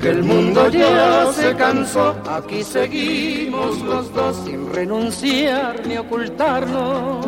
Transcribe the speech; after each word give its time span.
que 0.00 0.08
el 0.08 0.22
mundo 0.22 0.68
ya 0.70 1.32
se 1.32 1.54
cansó. 1.54 2.14
Aquí 2.28 2.62
seguimos 2.62 3.80
los 3.82 4.12
dos 4.14 4.36
sin 4.44 4.72
renunciar 4.72 5.86
ni 5.86 5.96
ocultarnos. 5.96 7.26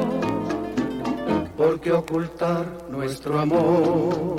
Porque 1.56 1.92
ocultar 1.92 2.66
nuestro 2.90 3.38
amor 3.38 4.36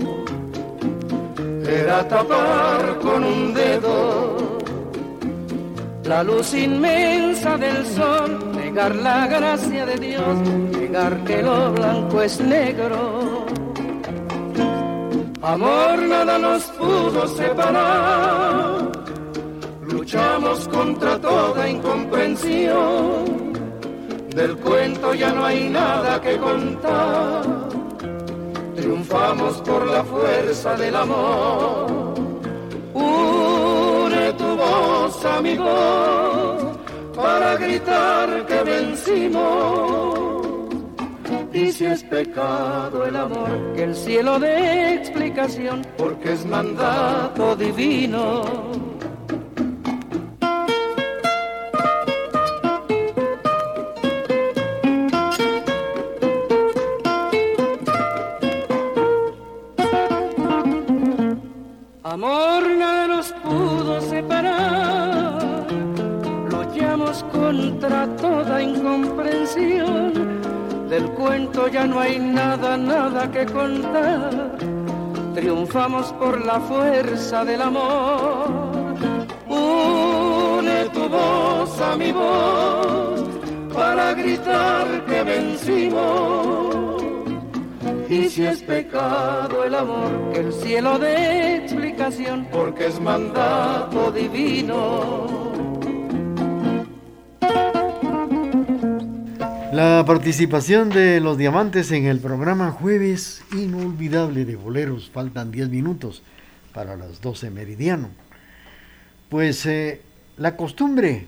era 1.66 2.08
tapar 2.08 3.00
con 3.00 3.24
un 3.24 3.54
dedo 3.54 4.58
la 6.04 6.22
luz 6.22 6.54
inmensa 6.54 7.58
del 7.58 7.86
sol, 7.86 8.52
negar 8.56 8.94
la 8.94 9.26
gracia 9.26 9.86
de 9.86 9.96
Dios, 9.96 10.38
negar 10.78 11.24
que 11.24 11.42
lo 11.42 11.72
blanco 11.72 12.22
es 12.22 12.42
negro 12.42 13.46
Amor 15.44 16.02
nada 16.08 16.40
nos 16.40 16.64
pudo 16.80 17.28
separar. 17.28 18.90
Luchamos 19.82 20.70
contra 20.70 21.20
toda 21.20 21.68
incomprensión. 21.68 23.52
Del 24.34 24.56
cuento 24.56 25.14
ya 25.14 25.34
no 25.34 25.44
hay 25.44 25.68
nada 25.68 26.22
que 26.22 26.38
contar. 26.38 27.42
Triunfamos 28.74 29.58
por 29.64 29.86
la 29.86 30.06
fuerza 30.06 30.76
del 30.78 30.96
amor. 30.96 32.14
Une 32.94 34.34
tu 34.38 34.56
voz 34.56 35.26
a 35.26 35.42
mi 35.42 35.58
voz 35.58 36.64
para 37.18 37.58
gritar 37.58 38.46
que 38.46 38.64
vencimos 38.64 40.53
y 41.54 41.72
si 41.72 41.86
es 41.86 42.04
pecado 42.04 43.06
el 43.06 43.16
amor, 43.16 43.74
que 43.76 43.84
el 43.84 43.96
cielo 43.96 44.40
dé 44.40 44.96
explicación, 44.96 45.86
porque 45.98 46.34
es 46.34 46.46
mandato 46.46 47.56
divino. 47.56 48.93
No 71.86 72.00
hay 72.00 72.20
nada, 72.20 72.78
nada 72.78 73.32
que 73.32 73.46
contar. 73.46 74.58
Triunfamos 75.34 76.14
por 76.14 76.46
la 76.46 76.60
fuerza 76.60 77.44
del 77.44 77.62
amor. 77.62 78.48
Une 79.48 80.90
tu 80.94 81.10
voz 81.10 81.82
a 81.82 81.96
mi 81.96 82.12
voz 82.12 83.24
para 83.74 84.14
gritar 84.14 85.06
que 85.06 85.24
vencimos. 85.24 86.76
Y 88.10 88.30
si 88.30 88.46
es 88.46 88.62
pecado 88.62 89.64
el 89.64 89.74
amor, 89.74 90.32
que 90.34 90.42
el 90.42 90.54
cielo 90.54 91.00
dé 91.00 91.56
explicación, 91.56 92.48
porque 92.52 92.88
es 92.88 93.00
mandato 93.02 94.12
divino. 94.12 95.43
La 99.74 100.06
participación 100.06 100.90
de 100.90 101.20
los 101.20 101.36
diamantes 101.36 101.92
en 101.92 102.06
el 102.06 102.20
programa 102.20 102.70
Jueves 102.70 103.42
Inolvidable 103.54 104.46
de 104.46 104.56
Boleros. 104.56 105.10
Faltan 105.10 105.52
10 105.52 105.70
minutos 105.70 106.22
para 106.76 106.96
las 106.96 107.22
12 107.22 107.50
meridiano. 107.50 108.10
Pues 109.30 109.66
eh, 109.66 110.02
la 110.38 110.56
costumbre 110.58 111.26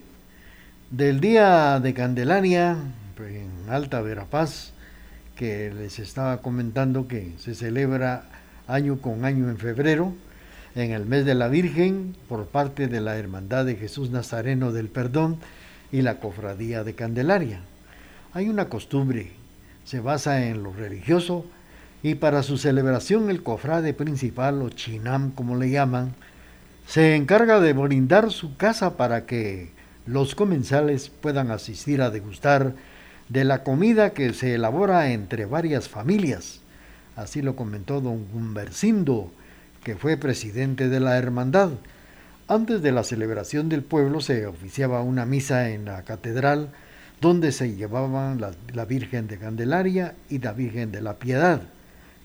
del 0.91 1.21
día 1.21 1.79
de 1.79 1.95
Candelaria 1.95 2.77
en 3.17 3.49
Alta 3.67 4.01
Verapaz, 4.01 4.73
que 5.35 5.73
les 5.73 5.97
estaba 5.97 6.43
comentando 6.43 7.07
que 7.07 7.33
se 7.39 7.55
celebra 7.55 8.29
año 8.67 9.01
con 9.01 9.25
año 9.25 9.49
en 9.49 9.57
febrero, 9.57 10.13
en 10.75 10.91
el 10.91 11.07
mes 11.07 11.25
de 11.25 11.33
la 11.33 11.47
Virgen, 11.47 12.15
por 12.29 12.45
parte 12.45 12.87
de 12.87 13.01
la 13.01 13.17
Hermandad 13.17 13.65
de 13.65 13.75
Jesús 13.75 14.11
Nazareno 14.11 14.71
del 14.71 14.89
Perdón 14.89 15.39
y 15.91 16.03
la 16.03 16.19
Cofradía 16.19 16.83
de 16.83 16.93
Candelaria. 16.93 17.61
Hay 18.35 18.49
una 18.49 18.67
costumbre, 18.67 19.31
se 19.85 20.01
basa 20.01 20.47
en 20.47 20.61
lo 20.61 20.73
religioso 20.73 21.45
y 22.03 22.15
para 22.15 22.43
su 22.43 22.57
celebración 22.57 23.29
el 23.29 23.43
cofrade 23.43 23.93
principal 23.93 24.61
o 24.61 24.67
chinam 24.67 25.31
como 25.31 25.55
le 25.55 25.69
llaman, 25.69 26.15
se 26.85 27.15
encarga 27.15 27.61
de 27.61 27.71
brindar 27.71 28.31
su 28.31 28.57
casa 28.57 28.97
para 28.97 29.25
que 29.25 29.71
los 30.05 30.35
comensales 30.35 31.07
puedan 31.07 31.49
asistir 31.49 32.01
a 32.01 32.09
degustar 32.09 32.75
de 33.29 33.45
la 33.45 33.63
comida 33.63 34.09
que 34.09 34.33
se 34.33 34.55
elabora 34.55 35.13
entre 35.13 35.45
varias 35.45 35.87
familias. 35.87 36.59
Así 37.15 37.41
lo 37.41 37.55
comentó 37.55 38.01
don 38.01 38.27
Humbercindo, 38.33 39.31
que 39.81 39.95
fue 39.95 40.17
presidente 40.17 40.89
de 40.89 40.99
la 40.99 41.17
hermandad. 41.17 41.69
Antes 42.49 42.81
de 42.81 42.91
la 42.91 43.05
celebración 43.05 43.69
del 43.69 43.81
pueblo 43.81 44.19
se 44.19 44.45
oficiaba 44.45 45.03
una 45.03 45.25
misa 45.25 45.69
en 45.69 45.85
la 45.85 46.03
catedral 46.03 46.71
donde 47.25 47.51
se 47.51 47.73
llevaban 47.73 48.39
la, 48.39 48.85
Virgen 48.85 49.25
de 49.25 49.39
Candelaria 49.39 50.13
y 50.29 50.37
la 50.37 50.53
Virgen 50.53 50.91
de 50.91 51.01
la 51.01 51.15
Piedad. 51.15 51.63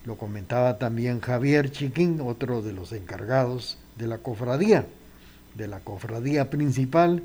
Lo 0.04 0.18
comentaba 0.18 0.76
también 0.76 1.22
Javier 1.22 1.72
Chiquín, 1.72 2.20
otro 2.20 2.60
de 2.60 2.74
los 2.74 2.92
encargados 2.92 3.78
de 3.96 4.06
la 4.06 4.18
cofradía, 4.18 4.84
de 5.54 5.68
la 5.68 5.80
cofradía 5.80 6.50
principal 6.50 7.22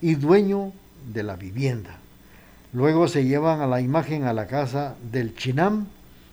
y 0.00 0.16
dueño 0.16 0.72
de 1.14 1.22
la 1.22 1.36
vivienda. 1.36 2.00
Luego 2.72 3.06
se 3.06 3.24
llevan 3.24 3.60
a 3.60 3.68
la 3.68 3.80
imagen 3.80 4.24
a 4.24 4.32
la 4.32 4.48
casa 4.48 4.96
del 5.12 5.36
Chinam, 5.36 5.86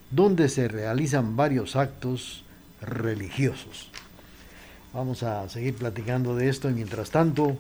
donde 0.10 0.50
se 0.50 0.68
realizan 0.68 1.36
varios 1.36 1.76
actos 1.76 2.44
religiosos. 2.82 3.92
Vamos 4.92 5.22
a 5.22 5.48
seguir 5.50 5.76
platicando 5.76 6.36
de 6.36 6.50
esto 6.50 6.68
y 6.68 6.74
mientras 6.74 7.12
tanto 7.12 7.60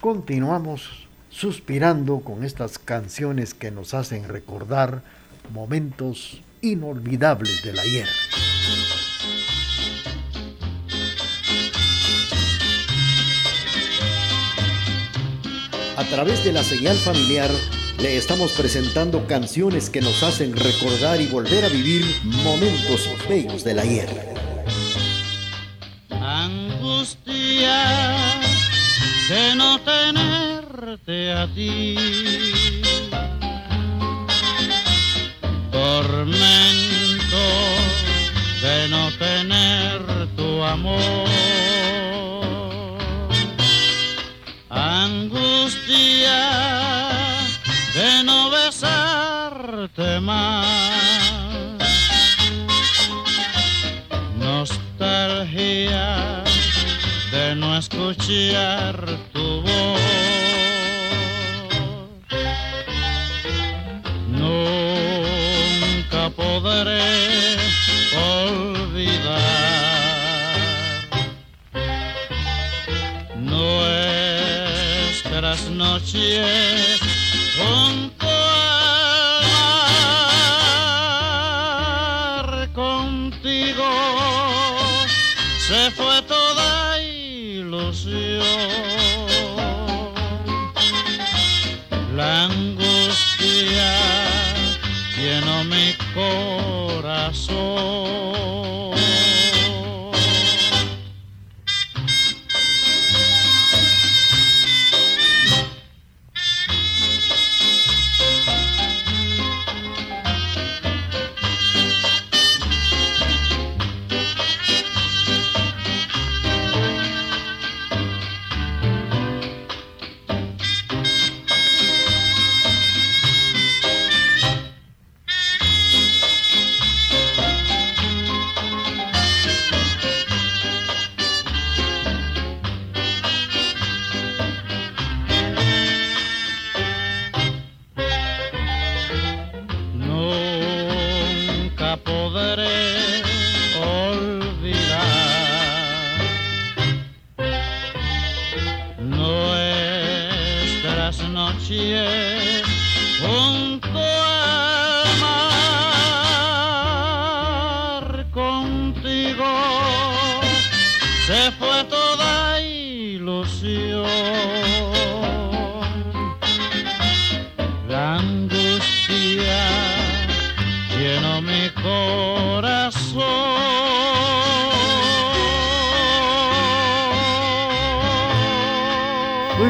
continuamos 0.00 1.07
suspirando 1.30 2.20
con 2.20 2.44
estas 2.44 2.78
canciones 2.78 3.54
que 3.54 3.70
nos 3.70 3.94
hacen 3.94 4.28
recordar 4.28 5.02
momentos 5.52 6.40
inolvidables 6.60 7.62
del 7.62 7.78
ayer. 7.78 8.08
A 15.96 16.04
través 16.04 16.44
de 16.44 16.52
la 16.52 16.62
señal 16.62 16.96
familiar 16.96 17.50
le 17.98 18.16
estamos 18.16 18.52
presentando 18.52 19.26
canciones 19.26 19.90
que 19.90 20.00
nos 20.00 20.22
hacen 20.22 20.56
recordar 20.56 21.20
y 21.20 21.26
volver 21.26 21.64
a 21.64 21.68
vivir 21.68 22.04
momentos 22.44 23.08
bellos 23.28 23.64
del 23.64 23.80
ayer. 23.80 24.08
Angustia 26.10 27.84
de 29.28 29.56
no 29.56 29.78
tenerte 30.88 31.32
a 31.32 31.46
ti. 31.54 31.96
Tormento 35.70 37.46
de 38.62 38.88
no 38.88 39.10
tener 39.18 40.00
tu 40.36 40.62
amor. 40.62 41.28
Angustia 44.70 46.40
de 47.94 48.24
no 48.24 48.50
besarte 48.50 50.20
más. 50.20 50.66
Nostalgia 54.38 56.08
de 57.30 57.54
no 57.56 57.76
escuchar 57.76 59.04
tu 59.32 59.62
voz. 59.62 59.98
Podré 66.38 67.02
olvidar 68.14 69.42
nuestras 74.54 75.60
noches 75.70 77.00
junto 77.56 77.97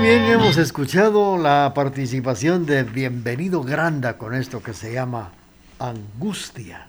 bien, 0.08 0.24
hemos 0.24 0.56
escuchado 0.56 1.36
la 1.36 1.72
participación 1.74 2.64
de 2.64 2.82
Bienvenido 2.82 3.62
Granda 3.62 4.16
con 4.16 4.34
esto 4.34 4.62
que 4.62 4.72
se 4.72 4.90
llama 4.90 5.32
Angustia. 5.78 6.86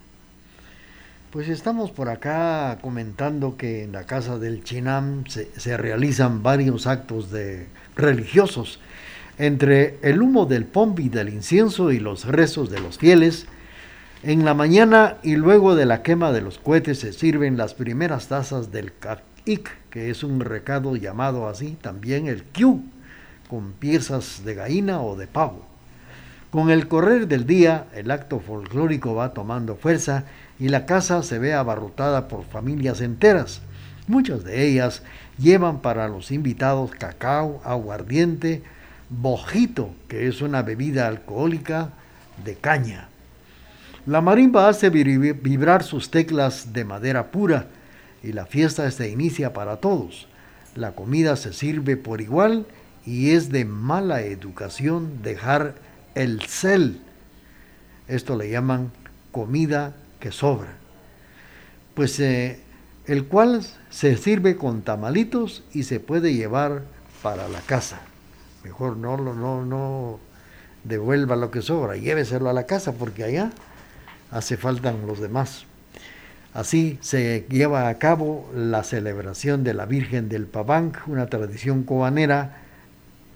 Pues 1.30 1.50
estamos 1.50 1.92
por 1.92 2.08
acá 2.08 2.78
comentando 2.82 3.58
que 3.58 3.84
en 3.84 3.92
la 3.92 4.06
casa 4.06 4.40
del 4.40 4.64
Chinam 4.64 5.26
se, 5.28 5.76
realizan 5.76 6.44
varios 6.44 6.88
actos 6.88 7.30
de 7.30 7.68
religiosos. 7.98 8.80
Entre 9.38 9.98
el 10.02 10.22
humo 10.22 10.46
del 10.46 10.64
pombi 10.64 11.10
del 11.10 11.28
incienso 11.28 11.92
y 11.92 12.00
los 12.00 12.24
rezos 12.24 12.70
de 12.70 12.80
los 12.80 13.00
fieles, 13.00 13.48
en 14.24 14.46
la 14.46 14.54
mañana 14.54 15.18
y 15.24 15.36
luego 15.36 15.76
de 15.76 15.86
la 15.86 16.04
quema 16.04 16.32
de 16.32 16.40
los 16.40 16.58
cohetes 16.58 17.00
se 17.00 17.12
sirven 17.12 17.58
las 17.58 17.74
primeras 17.74 18.30
tazas 18.30 18.72
del 18.72 18.94
ik, 19.44 19.70
que 19.90 20.10
es 20.10 20.24
un 20.24 20.40
recado 20.40 20.96
llamado 20.96 21.50
así, 21.50 21.78
también 21.82 22.28
el 22.28 22.44
Q, 22.44 22.82
con 23.50 23.74
piezas 23.74 24.44
de 24.46 24.54
gallina 24.54 25.02
o 25.02 25.16
de 25.16 25.28
pavo. 25.28 25.66
Con 26.52 26.70
el 26.70 26.88
correr 26.88 27.28
del 27.28 27.46
día, 27.46 27.88
el 27.94 28.12
acto 28.12 28.40
folclórico 28.40 29.16
va 29.16 29.34
tomando 29.34 29.76
fuerza 29.76 30.24
y 30.60 30.70
la 30.70 30.86
casa 30.86 31.24
se 31.24 31.40
ve 31.40 31.54
abarrotada 31.54 32.28
por 32.28 32.46
familias 32.46 33.02
enteras. 33.02 33.62
Muchas 34.08 34.44
de 34.44 34.68
ellas 34.68 35.04
llevan 35.38 35.82
para 35.82 36.08
los 36.08 36.32
invitados 36.32 36.92
cacao, 36.92 37.62
aguardiente, 37.64 38.64
bojito, 39.10 39.92
que 40.08 40.28
es 40.28 40.42
una 40.42 40.62
bebida 40.62 41.08
alcohólica 41.08 41.90
de 42.44 42.56
caña. 42.56 43.10
La 44.06 44.22
marimba 44.22 44.70
hace 44.70 44.90
vibrar 44.90 45.84
sus 45.84 46.10
teclas 46.10 46.74
de 46.74 46.86
madera 46.86 47.32
pura 47.32 47.68
y 48.24 48.32
la 48.32 48.46
fiesta 48.46 48.90
se 48.90 49.10
inicia 49.10 49.54
para 49.54 49.78
todos. 49.78 50.28
La 50.76 50.94
comida 50.94 51.36
se 51.36 51.54
sirve 51.54 51.98
por 51.98 52.22
igual 52.22 52.66
y 53.06 53.32
es 53.32 53.50
de 53.50 53.66
mala 53.66 54.22
educación 54.22 55.22
dejar 55.24 55.76
el 56.16 56.42
cel. 56.42 57.02
Esto 58.08 58.36
le 58.36 58.50
llaman 58.50 58.92
comida 59.32 59.96
que 60.20 60.32
sobra. 60.32 60.74
Pues 61.94 62.20
eh, 62.20 62.60
el 63.06 63.26
cual 63.26 63.66
se 63.90 64.18
sirve 64.18 64.56
con 64.56 64.82
tamalitos 64.82 65.64
y 65.74 65.84
se 65.84 66.00
puede 66.00 66.34
llevar 66.34 66.84
para 67.22 67.48
la 67.48 67.62
casa. 67.62 68.02
Mejor 68.64 68.98
no 68.98 69.18
no 69.18 69.66
no 69.66 70.20
devuelva 70.84 71.36
lo 71.36 71.52
que 71.52 71.62
sobra, 71.62 71.98
lléveselo 71.98 72.50
a 72.50 72.54
la 72.54 72.66
casa 72.66 72.94
porque 72.94 73.24
allá 73.24 73.52
hace 74.32 74.58
faltan 74.58 75.06
los 75.08 75.20
demás. 75.20 75.66
Así 76.54 76.98
se 77.02 77.46
lleva 77.50 77.90
a 77.90 78.00
cabo 78.00 78.50
la 78.56 78.84
celebración 78.84 79.64
de 79.64 79.74
la 79.74 79.86
Virgen 79.86 80.30
del 80.30 80.48
Pabanc, 80.48 81.08
una 81.08 81.28
tradición 81.28 81.84
cobanera 81.84 82.58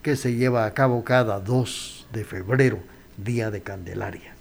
que 0.04 0.16
se 0.18 0.36
lleva 0.36 0.66
a 0.66 0.74
cabo 0.74 1.04
cada 1.04 1.40
2 1.40 2.08
de 2.12 2.26
febrero, 2.26 2.80
día 3.18 3.50
de 3.50 3.62
Candelaria. 3.62 4.36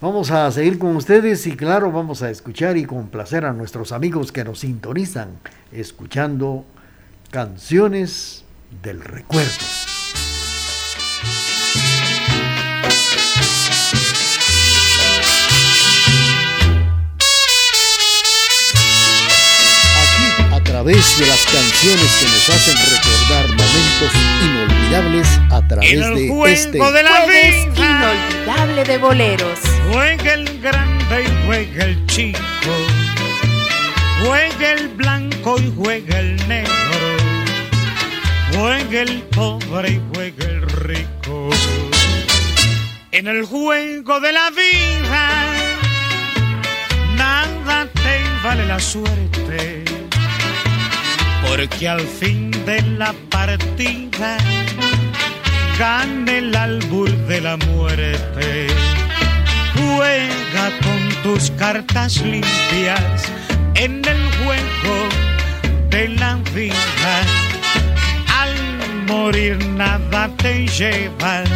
Vamos 0.00 0.30
a 0.30 0.50
seguir 0.52 0.78
con 0.78 0.94
ustedes 0.96 1.46
y 1.46 1.56
claro, 1.56 1.90
vamos 1.90 2.22
a 2.22 2.30
escuchar 2.30 2.76
y 2.76 2.84
complacer 2.84 3.44
a 3.44 3.52
nuestros 3.52 3.92
amigos 3.92 4.30
que 4.30 4.44
nos 4.44 4.60
sintonizan, 4.60 5.38
escuchando 5.72 6.64
canciones 7.30 8.44
del 8.82 9.00
recuerdo. 9.00 9.48
Aquí, 20.02 20.54
a 20.54 20.62
través 20.64 21.18
de 21.18 21.26
las 21.26 21.44
canciones 21.44 22.16
que 22.18 22.26
nos 22.26 22.48
hacen 22.50 22.76
recordar 22.76 23.17
momentos 23.78 24.12
inolvidables 24.42 25.40
a 25.50 25.66
través 25.66 25.92
En 25.92 26.02
el 26.02 26.14
de 26.14 26.52
este 26.52 26.78
de 26.78 27.02
la 27.02 27.10
Jueves 27.10 27.74
vida 27.74 28.14
inolvidable 28.34 28.84
de 28.84 28.98
boleros. 28.98 29.58
juega 29.90 30.34
el 30.34 30.60
grande 30.60 31.24
y 31.24 31.46
juega 31.46 31.84
el 31.84 32.06
chico, 32.06 32.40
juega 34.24 34.72
el 34.72 34.88
blanco 34.88 35.56
y 35.58 35.72
juega 35.76 36.18
el 36.18 36.48
negro, 36.48 36.72
juega 38.52 39.02
el 39.02 39.22
pobre 39.34 39.90
y 39.90 40.00
juega 40.14 40.44
el 40.44 40.62
rico. 40.62 41.50
En 43.12 43.26
el 43.26 43.44
juego 43.44 44.20
de 44.20 44.32
la 44.32 44.50
vida 44.50 45.44
nada 47.16 47.86
te 47.86 48.22
vale 48.44 48.66
la 48.66 48.78
suerte, 48.78 49.84
porque 51.46 51.88
al 51.88 52.00
fin 52.00 52.47
de 52.66 52.82
la 52.98 53.12
partida 53.30 54.38
gana 55.78 56.32
el 56.32 56.54
albur 56.54 57.10
de 57.28 57.40
la 57.40 57.56
muerte. 57.56 58.66
Juega 59.74 60.70
con 60.82 61.22
tus 61.22 61.50
cartas 61.52 62.20
limpias 62.22 63.22
en 63.74 64.04
el 64.04 64.22
juego 64.38 65.08
de 65.90 66.08
la 66.08 66.36
vida. 66.54 67.14
Al 68.40 68.54
morir 69.06 69.56
nada 69.66 70.30
te 70.36 70.66
llevas, 70.66 71.48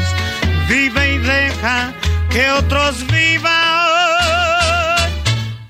vive 0.69 1.15
y 1.15 1.19
deja 1.19 1.93
que 2.31 2.51
otros 2.51 3.07
vivan. 3.09 3.53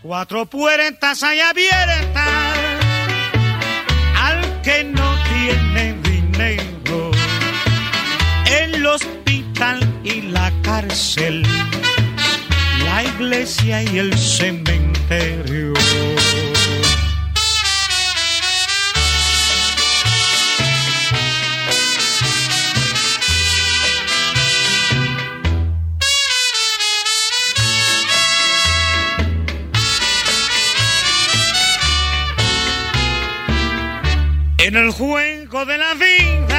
Cuatro 0.02 0.46
puertas 0.46 1.22
hay 1.22 1.40
abiertas 1.40 2.21
y 10.02 10.22
la 10.22 10.52
cárcel, 10.62 11.44
la 12.84 13.04
iglesia 13.04 13.80
y 13.84 13.98
el 13.98 14.18
cementerio. 14.18 15.72
En 34.58 34.76
el 34.76 34.90
juego 34.90 35.64
de 35.64 35.78
la 35.78 35.94
vida 35.94 36.51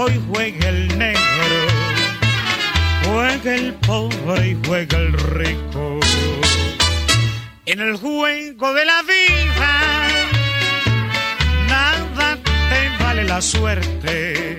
blanco 0.00 0.10
y 0.10 0.20
juega 0.32 0.68
el 0.68 0.98
negro, 0.98 1.20
juega 3.04 3.54
el 3.54 3.74
pobre 3.74 4.48
y 4.48 4.56
juega 4.66 4.98
el 4.98 5.12
rico. 5.12 6.00
En 7.66 7.80
el 7.80 7.96
juego 7.96 8.74
de 8.74 8.84
la 8.84 9.02
vida 9.02 10.08
nada 11.68 12.38
te 12.44 13.04
vale 13.04 13.24
la 13.24 13.40
suerte, 13.40 14.58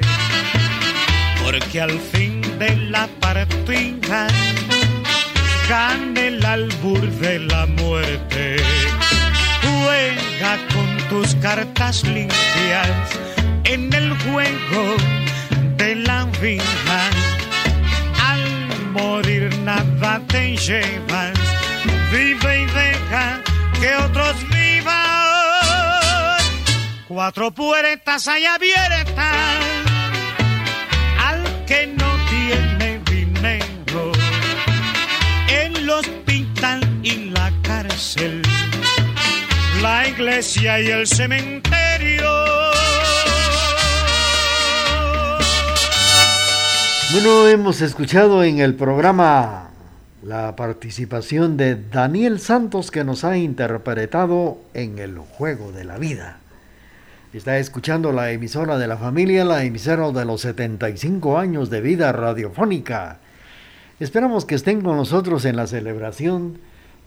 porque 1.43 1.81
al 1.81 1.99
fin 1.99 2.41
de 2.59 2.75
la 2.89 3.07
partida 3.19 4.27
gane 5.67 6.27
el 6.27 6.45
albur 6.45 7.01
de 7.01 7.39
la 7.39 7.65
muerte. 7.65 8.57
Juega 9.61 10.57
con 10.73 10.97
tus 11.09 11.35
cartas 11.35 12.03
limpias 12.03 13.19
en 13.65 13.93
el 13.93 14.17
juego 14.19 15.20
Al 16.41 16.57
morir 18.93 19.55
nada 19.59 20.19
te 20.27 20.57
llevas, 20.57 21.37
vive 22.11 22.61
y 22.61 22.65
deja 22.65 23.39
que 23.79 23.95
otros 23.95 24.35
vivan. 24.49 26.39
Cuatro 27.07 27.51
puertas 27.51 28.27
hay 28.27 28.45
abiertas 28.45 29.59
al 31.19 31.43
que 31.67 31.85
no 31.85 32.11
tiene 32.27 32.99
dinero 33.05 34.11
hospital 35.91 36.81
y 37.03 37.29
la 37.29 37.51
cárcel, 37.61 38.41
la 39.81 40.07
iglesia 40.07 40.79
y 40.79 40.87
el 40.87 41.05
cementerio. 41.05 41.80
Bueno, 47.13 47.47
hemos 47.47 47.81
escuchado 47.81 48.43
en 48.43 48.59
el 48.59 48.75
programa 48.75 49.69
la 50.23 50.55
participación 50.55 51.57
de 51.57 51.75
Daniel 51.75 52.39
Santos 52.39 52.91
que 52.91 53.03
nos 53.03 53.23
ha 53.23 53.37
interpretado 53.37 54.59
en 54.73 54.99
el 54.99 55.17
juego 55.17 55.71
de 55.71 55.83
la 55.83 55.97
vida. 55.97 56.39
Está 57.33 57.57
escuchando 57.57 58.11
la 58.11 58.31
emisora 58.31 58.77
de 58.77 58.87
la 58.87 58.97
familia, 58.97 59.43
la 59.43 59.63
emisora 59.63 60.11
de 60.11 60.25
los 60.25 60.41
75 60.41 61.37
años 61.37 61.69
de 61.69 61.81
vida 61.81 62.11
radiofónica 62.11 63.19
Esperamos 64.01 64.45
que 64.45 64.55
estén 64.55 64.81
con 64.81 64.97
nosotros 64.97 65.45
en 65.45 65.55
la 65.55 65.67
celebración 65.67 66.57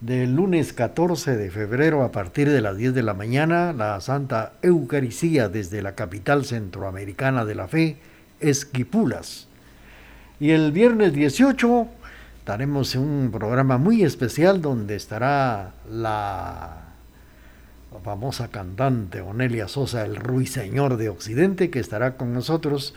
del 0.01 0.37
lunes 0.37 0.73
14 0.73 1.37
de 1.37 1.51
febrero 1.51 2.05
a 2.05 2.13
partir 2.13 2.49
de 2.49 2.61
las 2.61 2.77
10 2.77 2.95
de 2.95 3.03
la 3.03 3.15
mañana, 3.15 3.73
la 3.73 4.01
Santa 4.01 4.53
Eucaristía 4.63 5.49
desde 5.49 5.83
la 5.83 5.97
capital 5.97 6.45
centroamericana 6.45 7.45
de 7.45 7.55
la 7.57 7.67
fe, 7.67 7.97
Esquipulas. 8.39 9.49
Y 10.41 10.51
el 10.51 10.73
viernes 10.73 11.13
18 11.13 11.87
daremos 12.45 12.97
un 12.97 13.31
programa 13.33 13.79
muy 13.79 14.03
especial 14.03 14.61
donde 14.61 14.97
estará 14.97 15.73
la 15.89 16.85
famosa 18.03 18.49
cantante 18.49 19.21
Onelia 19.21 19.69
Sosa, 19.69 20.05
el 20.05 20.17
ruiseñor 20.17 20.97
de 20.97 21.09
Occidente, 21.09 21.71
que 21.71 21.79
estará 21.79 22.17
con 22.17 22.35
nosotros 22.35 22.95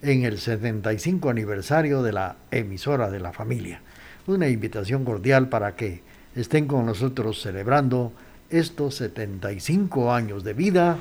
en 0.00 0.24
el 0.24 0.38
75 0.38 1.28
aniversario 1.28 2.02
de 2.02 2.12
la 2.12 2.36
emisora 2.50 3.10
de 3.10 3.20
la 3.20 3.32
familia. 3.32 3.82
Una 4.26 4.48
invitación 4.48 5.04
cordial 5.04 5.50
para 5.50 5.76
que 5.76 6.00
estén 6.34 6.66
con 6.66 6.86
nosotros 6.86 7.42
celebrando 7.42 8.12
estos 8.48 8.94
75 8.96 10.12
años 10.12 10.42
de 10.42 10.54
vida 10.54 10.96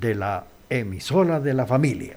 de 0.00 0.16
la 0.16 0.44
emisora 0.68 1.38
de 1.38 1.54
la 1.54 1.66
familia. 1.66 2.16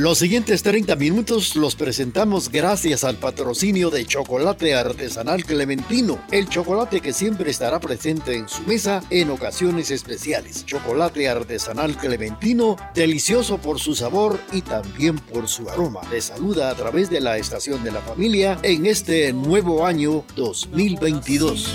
Los 0.00 0.16
siguientes 0.16 0.62
30 0.62 0.96
minutos 0.96 1.56
los 1.56 1.76
presentamos 1.76 2.50
gracias 2.50 3.04
al 3.04 3.16
patrocinio 3.16 3.90
de 3.90 4.06
Chocolate 4.06 4.74
Artesanal 4.74 5.44
Clementino, 5.44 6.18
el 6.30 6.48
chocolate 6.48 7.02
que 7.02 7.12
siempre 7.12 7.50
estará 7.50 7.80
presente 7.80 8.34
en 8.34 8.48
su 8.48 8.62
mesa 8.62 9.02
en 9.10 9.28
ocasiones 9.28 9.90
especiales. 9.90 10.64
Chocolate 10.64 11.28
Artesanal 11.28 11.98
Clementino, 11.98 12.78
delicioso 12.94 13.58
por 13.58 13.78
su 13.78 13.94
sabor 13.94 14.40
y 14.52 14.62
también 14.62 15.18
por 15.18 15.48
su 15.48 15.68
aroma. 15.68 16.00
Le 16.10 16.22
saluda 16.22 16.70
a 16.70 16.74
través 16.74 17.10
de 17.10 17.20
la 17.20 17.36
estación 17.36 17.84
de 17.84 17.92
la 17.92 18.00
familia 18.00 18.58
en 18.62 18.86
este 18.86 19.34
nuevo 19.34 19.84
año 19.84 20.24
2022. 20.34 21.74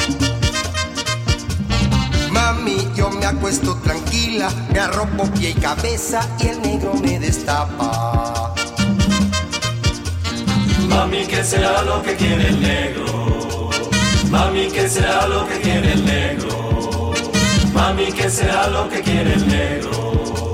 me 7.01 7.19
destapa. 7.19 8.53
Mami, 10.87 11.25
que 11.25 11.43
sea 11.43 11.81
lo 11.83 12.01
que 12.03 12.15
quiere 12.15 12.47
el 12.49 12.61
negro. 12.61 13.69
Mami, 14.29 14.67
que 14.69 14.87
sea 14.87 15.27
lo 15.27 15.47
que 15.47 15.59
quiere 15.59 15.93
el 15.93 16.05
negro. 16.05 17.13
Mami, 17.73 18.11
que 18.11 18.29
sea 18.29 18.67
lo 18.67 18.89
que 18.89 19.01
quiere 19.01 19.33
el 19.33 19.47
negro. 19.47 20.53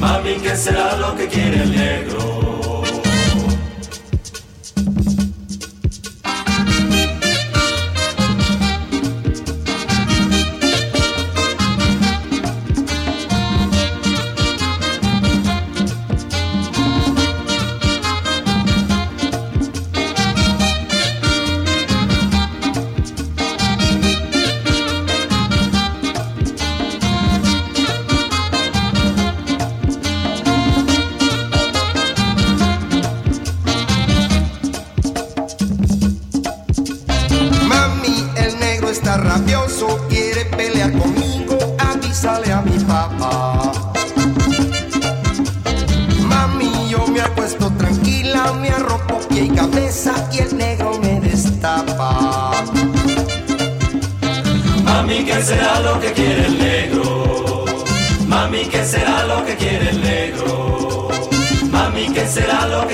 Mami, 0.00 0.34
que 0.36 0.56
sea 0.56 0.96
lo 0.96 1.14
que 1.14 1.28
quiere 1.28 1.62
el 1.62 1.76
negro. 1.76 2.35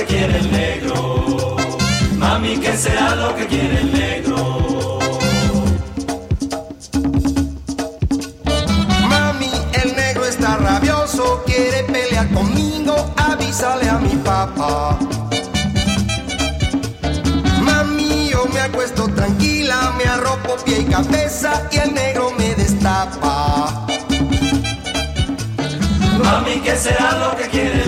Que 0.05 0.15
quiere 0.15 0.39
el 0.39 0.53
negro? 0.53 1.57
Mami, 2.17 2.57
¿qué 2.59 2.77
será 2.77 3.15
lo 3.15 3.35
que 3.37 3.47
quiere 3.47 3.81
el 3.81 3.93
negro? 3.93 4.99
Mami, 9.09 9.51
el 9.83 9.95
negro 9.97 10.25
está 10.25 10.57
rabioso, 10.57 11.43
quiere 11.47 11.85
pelear 11.85 12.29
conmigo, 12.31 12.95
avísale 13.17 13.89
a 13.89 13.99
mi 13.99 14.17
papá. 14.17 14.99
Mami, 17.61 18.31
yo 18.31 18.47
me 18.53 18.61
acuesto 18.61 19.09
tranquila, 19.09 19.93
me 19.99 20.05
arropo 20.05 20.57
pie 20.65 20.81
y 20.81 20.85
cabeza 20.85 21.69
y 21.71 21.77
el 21.79 21.95
negro 21.95 22.33
me 22.39 22.55
destapa. 22.55 23.87
Mami, 26.25 26.61
¿qué 26.61 26.77
será 26.77 27.13
lo 27.19 27.37
que 27.37 27.49
quiere 27.49 27.82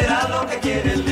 será 0.00 0.28
lo 0.28 0.46
que 0.46 0.58
quiere 0.58 0.92
el 0.92 1.09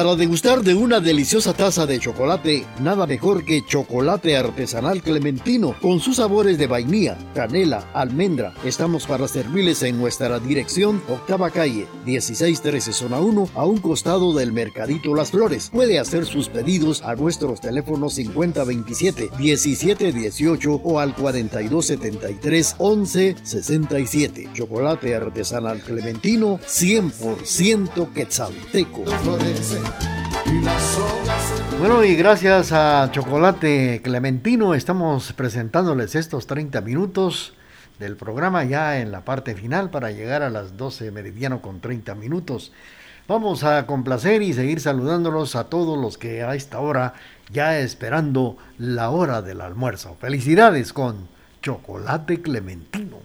Para 0.00 0.16
degustar 0.16 0.62
de 0.62 0.74
una 0.74 0.98
deliciosa 0.98 1.52
taza 1.52 1.84
de 1.84 1.98
chocolate, 1.98 2.64
nada 2.82 3.06
mejor 3.06 3.44
que 3.44 3.62
chocolate 3.66 4.34
artesanal 4.34 5.02
clementino 5.02 5.76
con 5.78 6.00
sus 6.00 6.16
sabores 6.16 6.56
de 6.56 6.66
vainilla, 6.66 7.18
canela, 7.34 7.86
almendra. 7.92 8.54
Estamos 8.64 9.06
para 9.06 9.28
servirles 9.28 9.82
en 9.82 9.98
nuestra 9.98 10.40
dirección, 10.40 11.02
octava 11.06 11.50
calle, 11.50 11.86
1613 12.06 12.94
zona 12.94 13.20
1, 13.20 13.50
a 13.54 13.66
un 13.66 13.76
costado 13.76 14.32
del 14.32 14.54
Mercadito 14.54 15.14
Las 15.14 15.32
Flores. 15.32 15.68
Puede 15.70 15.98
hacer 15.98 16.24
sus 16.24 16.48
pedidos 16.48 17.02
a 17.02 17.14
nuestros 17.14 17.60
teléfonos 17.60 18.14
5027 18.14 19.32
1718 19.38 20.80
o 20.82 20.98
al 20.98 21.14
4273 21.14 22.76
1167. 22.80 24.48
Chocolate 24.54 25.14
artesanal 25.14 25.82
clementino 25.82 26.58
100% 26.58 28.14
quetzalteco. 28.14 29.04
Bueno, 31.78 32.04
y 32.04 32.14
gracias 32.14 32.72
a 32.72 33.08
Chocolate 33.10 34.02
Clementino 34.02 34.74
estamos 34.74 35.32
presentándoles 35.32 36.14
estos 36.14 36.46
30 36.46 36.80
minutos 36.82 37.54
del 37.98 38.16
programa 38.16 38.64
ya 38.64 39.00
en 39.00 39.12
la 39.12 39.24
parte 39.24 39.54
final 39.54 39.90
para 39.90 40.10
llegar 40.10 40.42
a 40.42 40.50
las 40.50 40.76
12 40.76 41.10
meridiano 41.10 41.62
con 41.62 41.80
30 41.80 42.14
minutos. 42.14 42.72
Vamos 43.28 43.62
a 43.62 43.86
complacer 43.86 44.42
y 44.42 44.52
seguir 44.52 44.80
saludándolos 44.80 45.54
a 45.54 45.70
todos 45.70 45.96
los 45.96 46.18
que 46.18 46.42
a 46.42 46.54
esta 46.54 46.80
hora 46.80 47.14
ya 47.50 47.78
esperando 47.78 48.56
la 48.76 49.10
hora 49.10 49.40
del 49.40 49.60
almuerzo. 49.60 50.16
Felicidades 50.20 50.92
con 50.92 51.28
Chocolate 51.62 52.42
Clementino. 52.42 53.18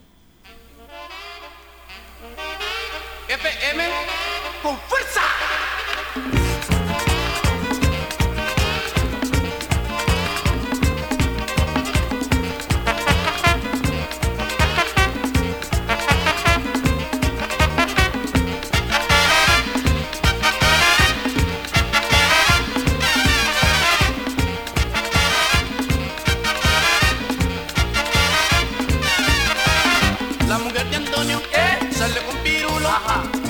FM 3.27 3.83
con 4.61 4.77
fuerza. 4.77 5.24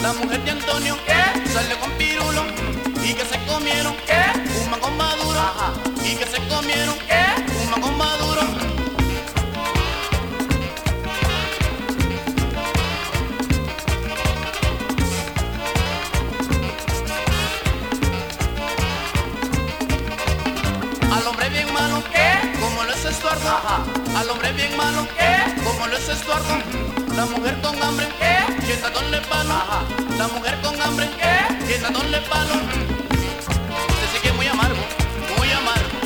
La 0.05 0.13
mujer 0.13 0.39
de 0.43 0.51
Antonio 0.51 0.95
¿qué? 1.07 1.49
sale 1.49 1.75
con 1.79 1.89
pirulo. 1.93 2.43
Y 3.03 3.11
que 3.15 3.25
se 3.25 3.43
comieron 3.47 3.95
¿qué? 4.05 4.61
un 4.63 4.69
mango 4.69 4.91
maduro. 4.91 5.41
Y 6.03 6.13
que 6.15 6.25
se 6.27 6.37
comieron 6.47 6.95
¿qué? 7.07 7.25
un 7.63 7.71
mango 7.71 7.91
maduro. 7.93 8.41
Al 21.15 21.27
hombre 21.27 21.49
bien 21.49 21.73
malo 21.73 22.03
¿qué? 22.13 22.59
como 22.59 22.83
lo 22.83 22.93
es 22.93 23.05
Estuardo. 23.05 23.57
Al 24.15 24.29
hombre 24.29 24.51
bien 24.53 24.77
malo 24.77 25.07
¿qué? 25.17 25.63
como 25.63 25.87
lo 25.87 25.97
es 25.97 26.07
Estuardo. 26.09 26.57
La 27.15 27.25
mujer 27.25 27.59
con 27.63 27.81
hambre 27.81 28.07
¿qué? 28.19 28.34
Tatón 28.73 29.11
le 29.11 29.21
palo. 29.21 29.53
La 30.17 30.27
mujer 30.27 30.59
con 30.61 30.81
hambre 30.81 31.07
¿qué? 31.67 31.73
tatón 31.75 32.11
le 32.11 32.19
palo. 32.21 32.53
Se 33.99 34.17
sigue 34.17 34.33
muy 34.33 34.47
amargo, 34.47 34.81
muy 35.37 35.51
amargo. 35.51 35.97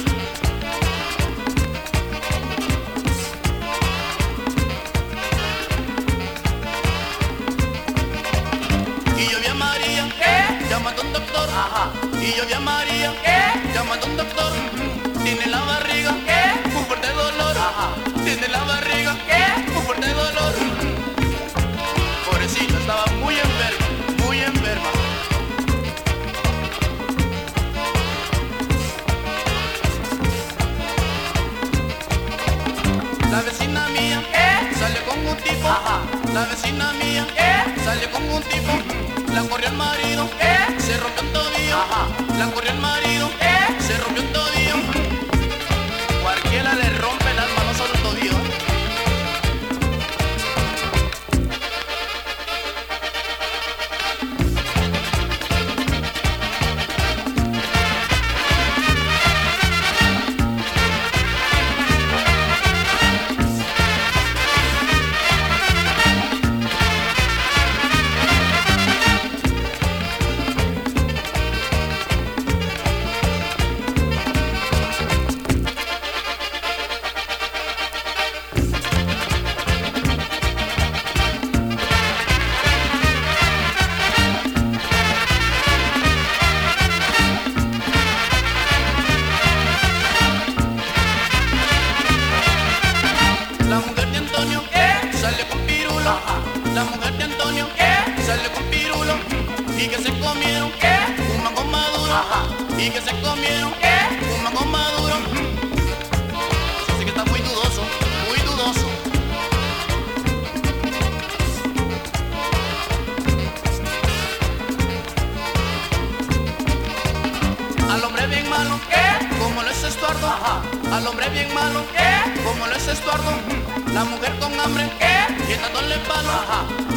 Y 9.17 9.32
yo 9.32 9.39
vi 9.39 9.48
a 9.48 9.54
María, 9.54 10.10
¿qué? 10.19 10.69
Llamando 10.69 11.02
a 11.02 11.06
un 11.06 11.13
doctor. 11.13 11.50
Y 12.22 12.38
yo 12.38 12.45
vi 12.45 12.54
a 12.54 12.60
María, 12.60 13.13
¿qué? 13.24 13.74
Llamando 13.74 14.06
a 14.06 14.10
un 14.10 14.17
doctor. 14.17 14.88
La 33.32 33.42
vecina 33.42 33.88
mía, 33.89 34.24
¿qué? 34.32 34.76
Salió 34.76 35.06
con 35.06 35.20
un 35.26 35.38
tipo. 35.38 35.70
La 36.34 36.46
vecina 36.46 36.92
mía, 36.94 37.28
¿qué? 37.36 37.82
Salió 37.84 38.10
con 38.12 38.24
un 38.24 38.42
tipo. 38.44 38.72
La 39.34 39.44
corrió 39.44 39.68
el 39.70 39.76
marido, 39.76 40.30
¿qué? 40.39 40.82
Se 40.82 40.98
rompió 40.98 41.24
un 41.24 41.34
tobillo. 41.34 41.78
La 42.39 42.48
corrió 42.52 42.72
el 42.72 42.80
marido, 42.80 43.30
¿qué? 43.39 43.84
Se 43.84 43.98
rompió 43.98 44.24
un 44.24 44.34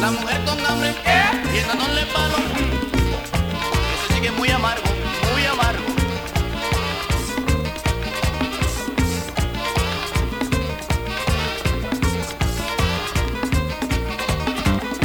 la 0.03 0.11
mujer 0.11 0.43
con 0.43 0.65
hambre, 0.65 0.93
y 1.55 1.59
dándole 1.65 2.05
palo. 2.07 2.35
Eso 3.93 4.13
sigue 4.13 4.31
muy 4.31 4.49
amargo, 4.49 4.83
muy 5.31 5.45
amargo. 5.45 5.85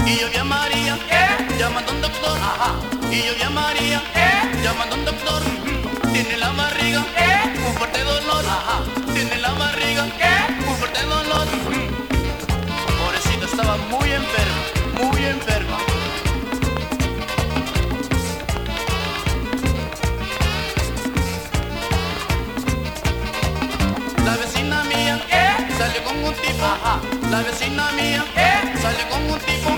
Y 0.04 0.16
yo 0.18 0.28
vi 0.30 0.36
a 0.36 0.44
María, 0.44 0.98
llamando 1.60 1.92
a 1.92 1.94
un 1.94 2.00
doctor, 2.02 2.38
y 3.12 3.22
yo 3.22 3.34
vi 3.36 3.42
a 3.42 3.50
María, 3.50 4.02
llamando 4.64 4.96
a 4.96 4.98
un 4.98 5.04
doctor, 5.04 5.42
tiene 6.12 6.36
la 6.38 6.50
barriga, 6.50 7.04
un 7.68 7.74
fuerte 7.74 8.02
dolor, 8.02 8.44
tiene 9.14 9.36
la 9.38 9.52
barriga, 9.52 10.02
un 10.68 10.74
fuerte 10.74 11.02
dolor. 11.04 11.46
Pobrecito 12.98 13.46
estaba 13.46 13.76
muy 13.92 14.10
enfermo, 14.10 14.60
muy 14.98 15.24
enferma. 15.24 15.78
La 24.24 24.36
vecina 24.36 24.82
mía 24.84 25.20
salió 25.78 26.04
con 26.04 26.16
un 26.24 26.34
tipo, 26.34 26.66
la 27.30 27.42
vecina 27.42 27.90
mía 27.92 28.24
salió 28.80 29.08
con 29.08 29.30
un 29.30 29.38
tipo, 29.40 29.70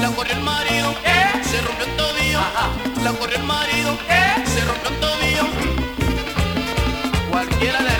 la 0.00 0.10
corrió 0.10 0.34
el 0.34 0.40
marido, 0.42 0.94
se 1.42 1.60
rompió 1.62 1.86
un 1.86 1.96
tobillo, 1.96 2.40
la 3.04 3.12
corrió 3.12 3.36
el 3.36 3.44
marido, 3.44 3.96
se 4.44 4.64
rompió 4.64 4.90
un 4.90 5.00
tobillo. 5.00 5.46
Cualquiera 7.30 7.80
le 7.80 7.95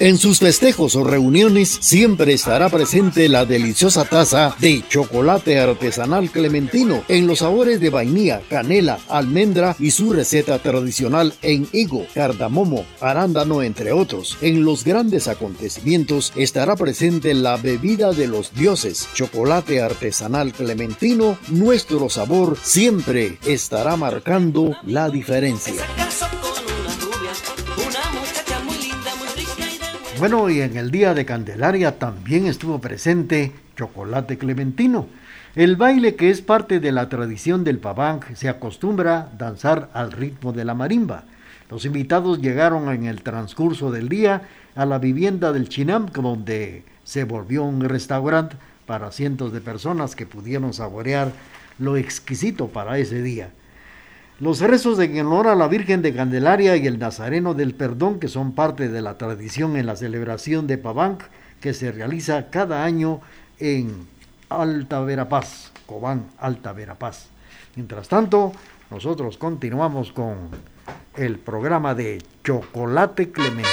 En 0.00 0.16
sus 0.16 0.38
festejos 0.38 0.96
o 0.96 1.04
reuniones 1.04 1.68
siempre 1.82 2.32
estará 2.32 2.70
presente 2.70 3.28
la 3.28 3.44
deliciosa 3.44 4.06
taza 4.06 4.56
de 4.58 4.82
chocolate 4.88 5.60
artesanal 5.60 6.30
clementino 6.30 7.04
en 7.06 7.26
los 7.26 7.40
sabores 7.40 7.80
de 7.80 7.90
vainilla, 7.90 8.40
canela, 8.48 8.98
almendra 9.10 9.76
y 9.78 9.90
su 9.90 10.14
receta 10.14 10.58
tradicional 10.58 11.34
en 11.42 11.68
higo, 11.74 12.06
cardamomo, 12.14 12.86
arándano 13.02 13.62
entre 13.62 13.92
otros. 13.92 14.38
En 14.40 14.64
los 14.64 14.84
grandes 14.84 15.28
acontecimientos 15.28 16.32
estará 16.34 16.76
presente 16.76 17.34
la 17.34 17.58
bebida 17.58 18.12
de 18.12 18.26
los 18.26 18.54
dioses, 18.54 19.06
chocolate 19.12 19.82
artesanal 19.82 20.54
clementino, 20.54 21.36
nuestro 21.48 22.08
sabor 22.08 22.56
siempre 22.62 23.36
estará 23.44 23.96
marcando 23.96 24.74
la 24.82 25.10
diferencia. 25.10 25.84
Bueno, 30.20 30.50
y 30.50 30.60
en 30.60 30.76
el 30.76 30.90
Día 30.90 31.14
de 31.14 31.24
Candelaria 31.24 31.98
también 31.98 32.44
estuvo 32.44 32.78
presente 32.78 33.52
Chocolate 33.74 34.36
Clementino. 34.36 35.06
El 35.56 35.76
baile 35.76 36.14
que 36.14 36.28
es 36.28 36.42
parte 36.42 36.78
de 36.78 36.92
la 36.92 37.08
tradición 37.08 37.64
del 37.64 37.78
paván 37.78 38.20
se 38.34 38.50
acostumbra 38.50 39.18
a 39.20 39.30
danzar 39.38 39.88
al 39.94 40.12
ritmo 40.12 40.52
de 40.52 40.66
la 40.66 40.74
marimba. 40.74 41.24
Los 41.70 41.86
invitados 41.86 42.42
llegaron 42.42 42.90
en 42.90 43.06
el 43.06 43.22
transcurso 43.22 43.90
del 43.90 44.10
día 44.10 44.42
a 44.74 44.84
la 44.84 44.98
vivienda 44.98 45.54
del 45.54 45.70
Chinam, 45.70 46.10
donde 46.12 46.84
se 47.02 47.24
volvió 47.24 47.64
un 47.64 47.80
restaurante 47.80 48.56
para 48.84 49.12
cientos 49.12 49.54
de 49.54 49.62
personas 49.62 50.14
que 50.16 50.26
pudieron 50.26 50.74
saborear 50.74 51.32
lo 51.78 51.96
exquisito 51.96 52.68
para 52.68 52.98
ese 52.98 53.22
día. 53.22 53.52
Los 54.40 54.60
rezos 54.60 54.98
en 54.98 55.20
honor 55.20 55.48
a 55.48 55.54
la 55.54 55.68
Virgen 55.68 56.00
de 56.00 56.14
Candelaria 56.14 56.74
y 56.74 56.86
el 56.86 56.98
Nazareno 56.98 57.52
del 57.52 57.74
Perdón, 57.74 58.18
que 58.18 58.28
son 58.28 58.52
parte 58.52 58.88
de 58.88 59.02
la 59.02 59.18
tradición 59.18 59.76
en 59.76 59.84
la 59.84 59.96
celebración 59.96 60.66
de 60.66 60.78
Pabanc, 60.78 61.24
que 61.60 61.74
se 61.74 61.92
realiza 61.92 62.48
cada 62.48 62.82
año 62.82 63.20
en 63.58 64.08
Alta 64.48 65.00
Verapaz, 65.00 65.72
Cobán, 65.84 66.28
Alta 66.38 66.72
Verapaz. 66.72 67.26
Mientras 67.76 68.08
tanto, 68.08 68.52
nosotros 68.90 69.36
continuamos 69.36 70.10
con 70.10 70.48
el 71.16 71.38
programa 71.38 71.94
de 71.94 72.22
Chocolate 72.42 73.30
Clementino. 73.32 73.68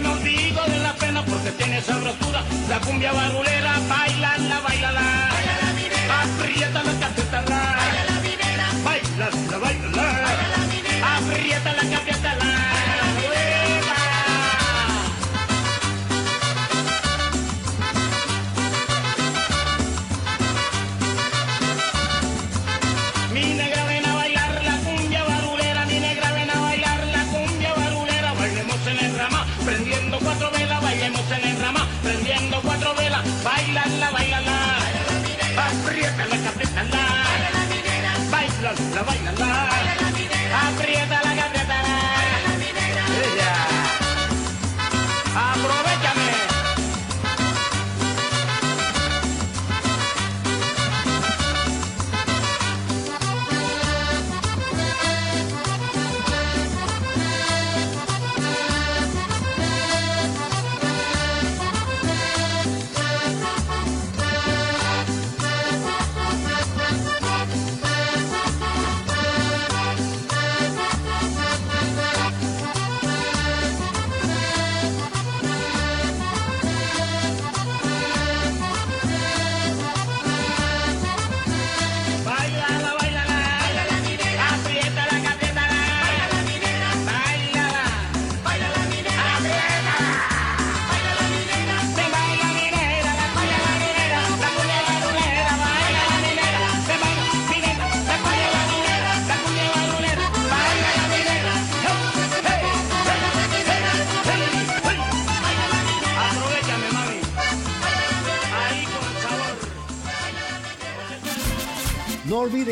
Me 0.00 0.08
olvido 0.08 0.62
de 0.66 0.78
la 0.78 0.92
pena 0.94 1.24
porque 1.24 1.50
tiene 1.52 1.80
sabrosura. 1.82 2.42
La 2.68 2.80
cumbia 2.80 3.12
barulera, 3.12 3.78
bailala, 3.88 4.60
bailala. 4.60 5.00
Bailala, 5.32 5.72
minera. 5.74 6.22
Apriétala, 6.22 6.92
capiétala. 7.00 7.60
Bailala, 7.80 8.20
minera. 8.22 8.66
Bailala, 8.84 9.58
bailala. 9.58 10.02
Bailala, 10.26 10.58
minera. 10.70 11.16
Apriétala, 11.16 11.82
capiétala. 11.82 12.17
¡Uepa! 12.17 12.17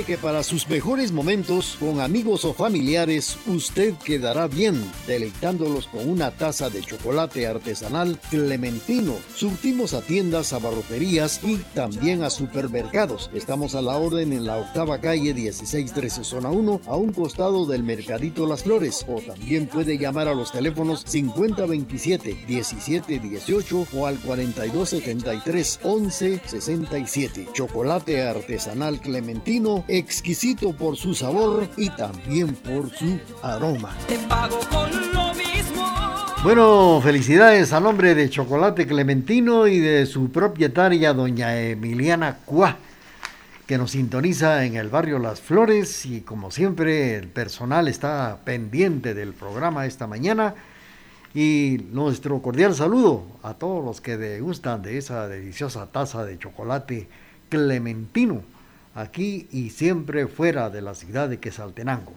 Que 0.07 0.17
para 0.17 0.45
sus 0.45 0.69
mejores 0.69 1.11
momentos 1.11 1.77
con 1.81 2.01
amigos 2.01 2.45
o 2.45 2.55
familiares 2.55 3.37
usted 3.47 3.95
quedará 4.05 4.47
bien 4.47 4.81
deleitándolos 5.07 5.89
con 5.89 6.09
una 6.09 6.31
taza 6.31 6.71
de 6.71 6.81
chocolate 6.81 7.47
artesanal 7.47 8.19
clementino. 8.31 9.15
Surtimos 9.35 9.95
a 9.95 10.03
tiendas, 10.03 10.53
a 10.53 10.61
barroterías 10.61 11.41
y 11.43 11.57
también 11.75 12.23
a 12.23 12.31
supermercados. 12.31 13.31
Estamos 13.35 13.75
a 13.75 13.83
la 13.83 13.97
orden 13.97 14.33
en 14.33 14.47
la 14.47 14.59
octava 14.59 15.01
calle 15.01 15.35
1613 15.35 16.23
zona 16.23 16.51
1 16.51 16.83
a 16.87 16.97
un 16.97 17.13
costado 17.13 17.67
del 17.67 17.83
Mercadito 17.83 18.47
Las 18.47 18.63
Flores 18.63 19.05
o 19.09 19.21
también 19.21 19.67
puede 19.67 19.99
llamar 19.99 20.29
a 20.29 20.35
los 20.35 20.53
teléfonos 20.53 21.03
5027 21.07 22.45
1718 22.47 23.87
o 23.93 24.07
al 24.07 24.19
4273 24.21 25.81
1167. 25.83 27.49
Chocolate 27.53 28.23
artesanal 28.23 29.01
clementino, 29.01 29.85
exquisito 29.97 30.73
por 30.73 30.97
su 30.97 31.15
sabor 31.15 31.69
y 31.77 31.91
también 31.91 32.55
por 32.55 32.91
su 32.91 33.19
aroma. 33.43 33.97
Te 34.07 34.19
pago 34.29 34.59
con 34.71 34.91
lo 35.13 35.35
mismo. 35.35 35.85
Bueno, 36.43 37.01
felicidades 37.03 37.73
al 37.73 37.87
hombre 37.87 38.15
de 38.15 38.31
Chocolate 38.31 38.87
Clementino 38.87 39.67
y 39.67 39.81
de 39.81 40.07
su 40.07 40.31
propietaria, 40.31 41.13
doña 41.13 41.59
Emiliana 41.61 42.39
Cuá, 42.45 42.77
que 43.67 43.79
nos 43.79 43.93
sintoniza 43.93 44.65
en 44.65 44.77
el 44.77 44.89
barrio 44.89 45.19
Las 45.19 45.41
Flores 45.41 46.07
y 46.07 46.21
como 46.21 46.51
siempre 46.51 47.17
el 47.17 47.29
personal 47.29 47.89
está 47.89 48.39
pendiente 48.45 49.15
del 49.15 49.33
programa 49.33 49.87
esta 49.87 50.07
mañana. 50.07 50.55
Y 51.35 51.85
nuestro 51.91 52.41
cordial 52.41 52.75
saludo 52.75 53.25
a 53.43 53.55
todos 53.55 53.85
los 53.85 54.01
que 54.01 54.17
degustan 54.17 54.83
de 54.83 54.99
esa 54.99 55.29
deliciosa 55.29 55.87
taza 55.87 56.25
de 56.25 56.39
chocolate 56.39 57.09
clementino, 57.49 58.43
aquí 58.97 59.47
y 59.53 59.71
siempre 59.71 60.27
fuera 60.27 60.71
de 60.71 60.83
la 60.83 60.95
ciudad 60.95 61.29
de 61.29 61.39
Quesaltenango. 61.39 62.15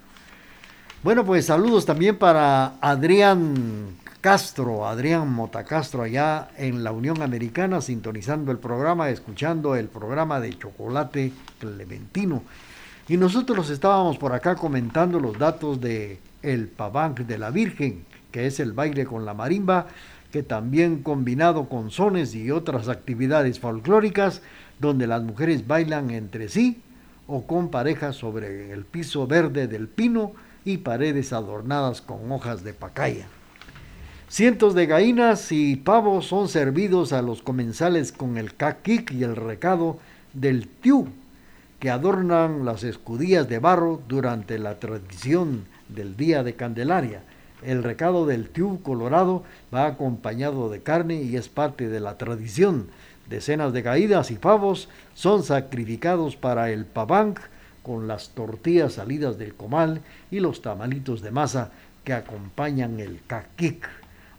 Bueno, 1.04 1.24
pues 1.24 1.46
saludos 1.46 1.86
también 1.86 2.18
para 2.18 2.78
Adrián 2.82 3.98
Castro, 4.22 4.88
Adrián 4.88 5.32
Motacastro, 5.32 6.04
allá 6.04 6.50
en 6.58 6.84
la 6.84 6.92
Unión 6.92 7.22
Americana, 7.22 7.80
sintonizando 7.80 8.52
el 8.52 8.58
programa, 8.58 9.10
escuchando 9.10 9.76
el 9.76 9.88
programa 9.88 10.40
de 10.40 10.58
Chocolate 10.58 11.32
Clementino. 11.60 12.44
Y 13.08 13.18
nosotros 13.18 13.70
estábamos 13.70 14.18
por 14.18 14.34
acá 14.34 14.56
comentando 14.56 15.20
los 15.20 15.38
datos 15.38 15.80
de 15.80 16.20
el 16.42 16.68
Pabanc 16.68 17.20
de 17.20 17.38
la 17.38 17.50
Virgen, 17.50 18.06
que 18.32 18.46
es 18.46 18.60
el 18.60 18.74
baile 18.74 19.06
con 19.06 19.26
la 19.26 19.34
marimba, 19.34 19.88
que 20.32 20.44
también 20.44 21.02
combinado 21.02 21.70
con 21.70 21.90
sones 21.90 22.36
y 22.36 22.52
otras 22.52 22.88
actividades 22.88 23.60
folclóricas, 23.60 24.42
donde 24.80 25.08
las 25.08 25.24
mujeres 25.24 25.68
bailan 25.68 26.12
entre 26.12 26.50
sí 26.50 26.82
o 27.28 27.46
con 27.46 27.70
parejas 27.70 28.16
sobre 28.16 28.72
el 28.72 28.86
piso 28.86 29.28
verde 29.28 29.68
del 29.68 29.88
pino 29.88 30.34
y 30.66 30.78
paredes 30.78 31.32
adornadas 31.34 32.02
con 32.02 32.32
hojas 32.32 32.64
de 32.64 32.74
pacaya. 32.74 33.28
Cientos 34.28 34.76
de 34.76 34.86
gallinas 34.86 35.52
y 35.52 35.76
pavos 35.76 36.28
son 36.28 36.50
servidos 36.50 37.14
a 37.14 37.22
los 37.22 37.42
comensales 37.42 38.12
con 38.12 38.38
el 38.38 38.56
caquic 38.56 39.12
y 39.12 39.24
el 39.24 39.36
recado 39.36 39.98
del 40.34 40.68
tiu, 40.68 41.08
que 41.80 41.90
adornan 41.90 42.64
las 42.64 42.84
escudillas 42.84 43.50
de 43.50 43.58
barro 43.58 44.02
durante 44.08 44.60
la 44.60 44.80
tradición 44.80 45.66
del 45.88 46.16
Día 46.16 46.44
de 46.44 46.54
Candelaria. 46.54 47.24
El 47.64 47.84
recado 47.84 48.28
del 48.28 48.50
tiu 48.50 48.82
colorado 48.84 49.44
va 49.74 49.88
acompañado 49.88 50.70
de 50.70 50.82
carne 50.82 51.24
y 51.24 51.36
es 51.36 51.50
parte 51.50 51.90
de 51.90 52.00
la 52.00 52.18
tradición. 52.18 52.88
Decenas 53.30 53.74
de 53.74 53.84
gallinas 53.84 54.32
y 54.32 54.36
pavos 54.36 54.90
son 55.14 55.44
sacrificados 55.44 56.36
para 56.36 56.72
el 56.72 56.86
pabanc 56.86 57.40
con 57.84 58.08
las 58.08 58.30
tortillas 58.30 58.94
salidas 58.94 59.38
del 59.38 59.54
comal 59.54 60.02
y 60.32 60.40
los 60.40 60.64
tamalitos 60.64 61.22
de 61.22 61.30
masa 61.30 61.72
que 62.04 62.14
acompañan 62.14 63.00
el 63.00 63.20
caquic. 63.28 63.88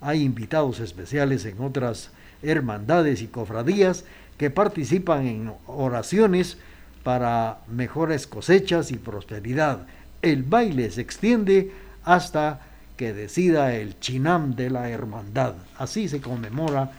Hay 0.00 0.22
invitados 0.24 0.80
especiales 0.80 1.44
en 1.44 1.60
otras 1.60 2.10
hermandades 2.42 3.22
y 3.22 3.28
cofradías 3.28 4.04
que 4.36 4.50
participan 4.50 5.26
en 5.26 5.52
oraciones 5.66 6.58
para 7.04 7.58
mejores 7.68 8.26
cosechas 8.26 8.90
y 8.90 8.96
prosperidad. 8.96 9.86
El 10.20 10.42
baile 10.42 10.90
se 10.90 11.02
extiende 11.02 11.72
hasta 12.02 12.60
que 12.96 13.14
decida 13.14 13.72
el 13.74 14.00
chinam 14.00 14.56
de 14.56 14.68
la 14.68 14.90
hermandad. 14.90 15.54
Así 15.78 16.08
se 16.08 16.20
conmemora 16.20 16.90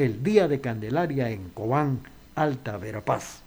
el 0.00 0.22
Día 0.22 0.48
de 0.48 0.60
Candelaria 0.60 1.30
en 1.30 1.50
Cobán, 1.50 2.00
Alta 2.34 2.76
Verapaz. 2.76 3.40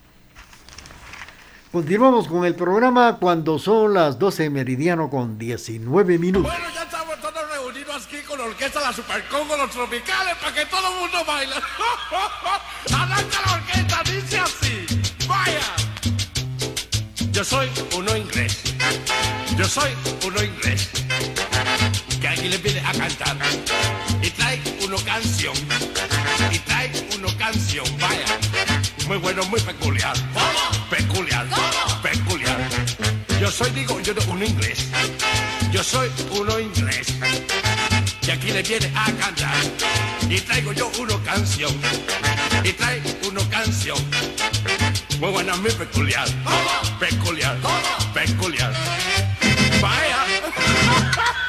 Continuamos 1.71 2.27
con 2.27 2.45
el 2.45 2.53
programa 2.53 3.17
cuando 3.19 3.57
son 3.57 3.95
las 3.95 4.19
12 4.19 4.51
meridiano 4.51 5.09
con 5.09 5.39
19 5.39 6.19
minutos. 6.19 6.51
Bueno, 6.51 6.67
ya 6.73 6.83
estamos 6.83 7.19
todos 7.19 7.51
reunidos 7.51 8.05
aquí 8.05 8.17
con 8.27 8.37
la 8.37 8.45
orquesta 8.45 8.79
La 8.79 8.93
Supercongo, 8.93 9.57
los 9.57 9.71
tropicales, 9.71 10.35
para 10.35 10.53
que 10.53 10.65
todo 10.67 10.87
el 10.87 10.99
mundo 10.99 11.17
baile. 11.25 11.55
Arranca 12.93 13.41
la 13.45 13.53
orquesta, 13.53 14.03
dice 14.05 14.37
así. 14.37 14.85
Vaya. 15.27 15.61
Yo 17.31 17.43
soy 17.43 17.67
uno 17.97 18.15
inglés. 18.15 18.75
Yo 19.57 19.65
soy 19.65 19.91
uno 20.27 20.43
inglés. 20.43 20.91
Que 22.23 22.29
aquí 22.29 22.47
le 22.47 22.57
pide 22.57 22.79
a 22.79 22.93
cantar. 22.93 23.35
Y 24.21 24.29
trae 24.29 24.57
uno 24.81 24.95
canción. 25.03 25.53
Y 26.49 26.59
trae 26.59 26.89
uno 27.17 27.27
canción. 27.37 27.85
Vaya. 27.99 28.39
Muy 29.07 29.17
bueno, 29.17 29.43
muy 29.47 29.59
peculiar. 29.59 30.15
Peculiar. 30.89 31.45
Peculiar. 32.01 32.57
Yo 33.41 33.51
soy, 33.51 33.71
digo, 33.71 33.99
yo 33.99 34.13
no 34.13 34.21
un 34.31 34.41
inglés. 34.41 34.87
Yo 35.73 35.83
soy 35.83 36.09
uno 36.31 36.61
inglés. 36.61 37.07
Que 38.21 38.31
aquí 38.31 38.51
le 38.51 38.63
viene 38.63 38.89
a 38.95 39.11
cantar. 39.11 39.57
Y 40.29 40.39
traigo 40.39 40.71
yo 40.71 40.89
uno 40.99 41.21
canción. 41.25 41.73
Y 42.63 42.71
trae 42.71 43.01
uno 43.27 43.41
canción. 43.49 43.97
Muy 45.19 45.29
buena, 45.29 45.57
muy 45.57 45.71
peculiar. 45.71 46.29
Peculiar. 47.01 47.57
Peculiar. 48.13 48.73
Vaya. 49.81 50.23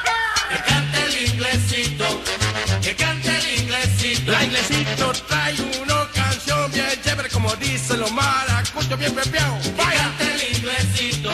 La 4.25 4.43
inglesito 4.43 5.11
trae 5.27 5.55
una 5.81 6.07
canción 6.13 6.71
bien 6.71 6.87
chévere, 7.03 7.29
como 7.29 7.55
dicen 7.57 7.99
los 7.99 8.11
maracuchos, 8.11 8.97
bien 8.97 9.13
pepeado. 9.13 9.59
Que 9.61 9.71
cante 9.71 10.23
el 10.33 10.57
inglesito. 10.57 11.31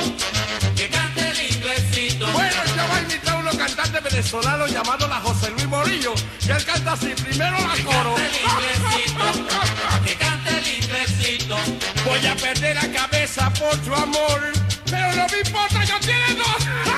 Que 0.76 0.90
cante 0.90 1.30
el 1.30 1.56
inglesito. 1.56 2.28
Bueno, 2.32 2.56
yo 2.76 2.88
voy 2.88 2.98
a 2.98 3.02
invitar 3.02 3.36
a 3.36 3.40
unos 3.40 3.56
cantantes 3.56 4.04
venezolanos 4.04 4.72
llamados 4.72 5.10
la 5.10 5.16
José 5.22 5.50
Luis 5.52 5.68
Morillo, 5.68 6.14
que 6.46 6.52
él 6.52 6.66
canta 6.66 6.94
así, 6.94 7.14
primero 7.24 7.58
la 7.66 7.74
Que 7.74 7.84
coro. 7.84 8.16
cante 8.16 8.28
el 8.28 8.36
inglesito. 8.44 10.06
Que 10.06 10.16
cante 10.16 10.50
el 10.58 10.84
inglesito. 10.84 11.58
Voy 12.06 12.26
a 12.28 12.36
perder 12.36 12.76
la 12.76 12.92
cabeza 12.92 13.50
por 13.54 13.78
tu 13.78 13.94
amor, 13.96 14.52
pero 14.90 15.16
no 15.16 15.28
me 15.28 15.40
importa, 15.40 15.84
yo 15.86 15.98
tiene 16.00 16.34
dos. 16.36 16.91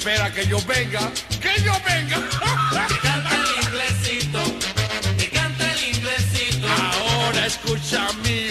Espera 0.00 0.32
que 0.32 0.46
yo 0.46 0.58
venga, 0.66 1.12
que 1.42 1.62
yo 1.62 1.74
venga. 1.84 2.16
Que 2.88 2.98
cante 3.06 3.34
el 3.34 3.64
inglesito. 3.66 4.40
Que 5.18 5.28
cante 5.28 5.64
el 5.72 5.94
inglesito. 5.94 6.66
Ahora 6.66 7.44
escucha 7.44 8.08
mi 8.24 8.50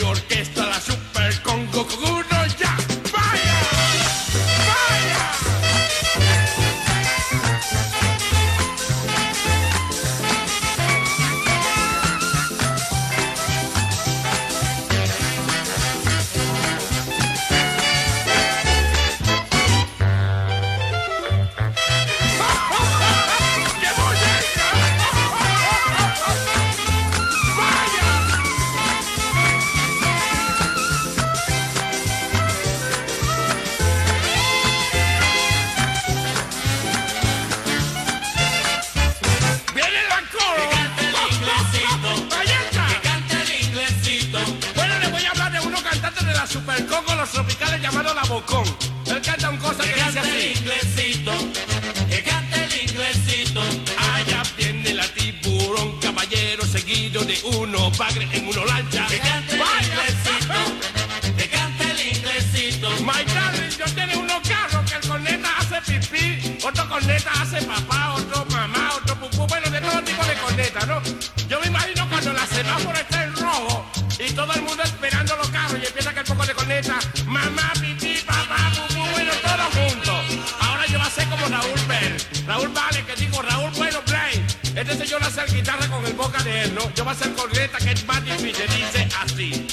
Yo 87.00 87.06
voy 87.06 87.14
a 87.14 87.16
hacer 87.16 87.32
corneta 87.32 87.78
que 87.78 87.92
es 87.92 88.06
más 88.06 88.22
difícil, 88.26 88.68
dice 88.76 89.08
así. 89.22 89.68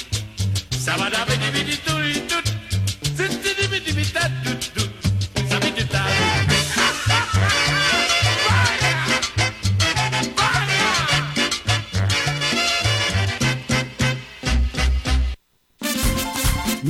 Sabadabidibidituritud. 0.79 1.86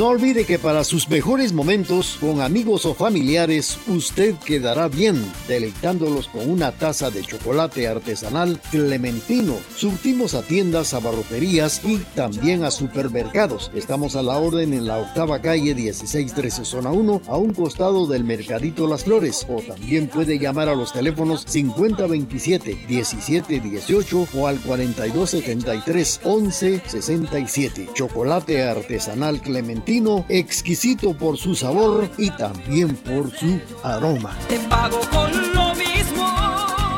No 0.08 0.14
olvide 0.14 0.46
que 0.46 0.58
para 0.58 0.86
sus 0.86 1.10
mejores 1.10 1.52
momentos 1.52 2.18
con 2.22 2.40
amigos 2.40 2.86
o 2.86 2.94
familiares, 2.94 3.78
usted 3.88 4.36
quedará 4.36 4.88
bien 4.88 5.22
deleitándolos 5.50 6.30
con 6.30 6.50
una 6.50 6.72
taza 6.72 7.12
de 7.12 7.24
chocolate 7.24 7.90
artesanal 7.90 8.58
clementino. 8.72 9.58
Surtimos 9.76 10.34
a 10.34 10.44
tiendas, 10.44 10.94
a 10.94 11.02
barroterías 11.02 11.82
y 11.84 11.98
también 12.16 12.64
a 12.64 12.72
supermercados. 12.72 13.70
Estamos 13.76 14.16
a 14.16 14.24
la 14.24 14.38
orden 14.38 14.74
en 14.74 14.88
la 14.88 14.98
octava 14.98 15.42
calle 15.42 15.76
1613 15.76 16.64
zona 16.64 16.90
1, 16.90 17.24
a 17.28 17.36
un 17.36 17.54
costado 17.54 18.08
del 18.08 18.24
Mercadito 18.24 18.88
Las 18.88 19.04
Flores. 19.04 19.46
O 19.50 19.62
también 19.62 20.08
puede 20.08 20.40
llamar 20.40 20.70
a 20.70 20.76
los 20.76 20.94
teléfonos 20.94 21.44
5027 21.50 22.86
1718 22.88 24.28
o 24.36 24.48
al 24.48 24.58
4273 24.62 26.22
1167. 26.24 27.90
Chocolate 27.94 28.64
artesanal 28.64 29.42
clementino, 29.42 29.97
exquisito 30.30 31.18
por 31.18 31.38
su 31.38 31.56
sabor 31.56 32.08
y 32.20 32.30
también 32.32 32.96
por 32.98 33.32
su 33.32 33.60
aroma. 33.84 34.38
Te 34.48 34.60
pago 34.70 35.00
con 35.12 35.32
lo 35.54 35.74
mismo. 35.74 36.28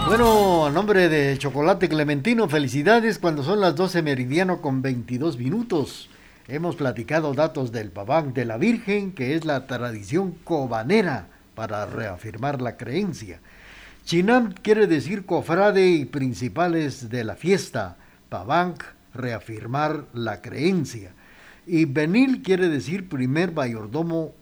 Bueno, 0.07 0.65
a 0.65 0.69
nombre 0.69 1.07
de 1.07 1.37
Chocolate 1.37 1.87
Clementino, 1.87 2.49
felicidades 2.49 3.17
cuando 3.17 3.41
son 3.43 3.61
las 3.61 3.75
12 3.75 4.01
meridiano 4.01 4.61
con 4.61 4.81
22 4.81 5.37
minutos. 5.37 6.09
Hemos 6.49 6.75
platicado 6.75 7.33
datos 7.33 7.71
del 7.71 7.89
paván 7.89 8.33
de 8.33 8.43
la 8.43 8.57
Virgen, 8.57 9.13
que 9.13 9.35
es 9.35 9.45
la 9.45 9.65
tradición 9.65 10.35
cobanera 10.43 11.27
para 11.55 11.85
reafirmar 11.85 12.61
la 12.61 12.75
creencia. 12.75 13.39
Chinam 14.03 14.53
quiere 14.61 14.87
decir 14.87 15.25
cofrade 15.25 15.87
y 15.87 16.03
principales 16.03 17.09
de 17.09 17.23
la 17.23 17.35
fiesta. 17.35 17.95
Pavank, 18.27 18.83
reafirmar 19.13 20.05
la 20.13 20.41
creencia. 20.41 21.13
Y 21.71 21.85
Benil 21.85 22.41
quiere 22.41 22.67
decir 22.67 23.07
primer 23.09 23.51
mayordomo, 23.51 24.33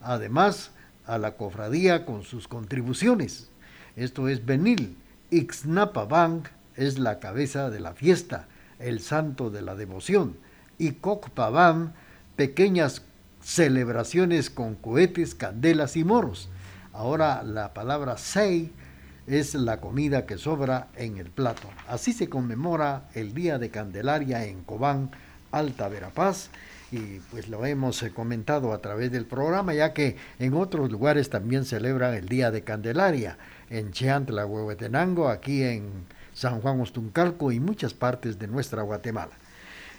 además 0.00 0.70
a 1.04 1.18
la 1.18 1.32
cofradía 1.32 2.06
con 2.06 2.22
sus 2.22 2.46
contribuciones. 2.46 3.50
Esto 3.96 4.28
es 4.28 4.46
Benil. 4.46 4.96
Ixnapabank 5.32 6.46
es 6.76 7.00
la 7.00 7.18
cabeza 7.18 7.68
de 7.68 7.80
la 7.80 7.94
fiesta, 7.94 8.46
el 8.78 9.00
santo 9.00 9.50
de 9.50 9.62
la 9.62 9.74
devoción. 9.74 10.36
Y 10.78 10.92
Cocpabam, 10.92 11.94
pequeñas 12.36 13.02
celebraciones 13.42 14.50
con 14.50 14.76
cohetes, 14.76 15.34
candelas 15.34 15.96
y 15.96 16.04
moros. 16.04 16.48
Ahora 16.92 17.42
la 17.42 17.74
palabra 17.74 18.16
sei 18.18 18.70
es 19.26 19.56
la 19.56 19.80
comida 19.80 20.26
que 20.26 20.38
sobra 20.38 20.90
en 20.94 21.16
el 21.18 21.30
plato. 21.30 21.68
Así 21.88 22.12
se 22.12 22.28
conmemora 22.28 23.08
el 23.14 23.34
Día 23.34 23.58
de 23.58 23.70
Candelaria 23.70 24.44
en 24.44 24.62
Cobán, 24.62 25.10
Alta 25.52 25.88
Verapaz. 25.88 26.50
Y 26.92 27.20
pues 27.30 27.48
lo 27.48 27.64
hemos 27.64 28.02
eh, 28.02 28.10
comentado 28.10 28.72
a 28.72 28.78
través 28.78 29.12
del 29.12 29.24
programa, 29.24 29.74
ya 29.74 29.92
que 29.92 30.16
en 30.38 30.54
otros 30.54 30.90
lugares 30.90 31.30
también 31.30 31.64
celebran 31.64 32.14
el 32.14 32.28
Día 32.28 32.50
de 32.50 32.62
Candelaria. 32.62 33.38
En 33.70 33.92
Cheantla, 33.92 34.46
Huehuetenango, 34.46 35.28
aquí 35.28 35.62
en 35.62 36.06
San 36.34 36.60
Juan 36.60 36.80
Ostuncalco 36.80 37.52
y 37.52 37.60
muchas 37.60 37.94
partes 37.94 38.38
de 38.38 38.48
nuestra 38.48 38.82
Guatemala. 38.82 39.32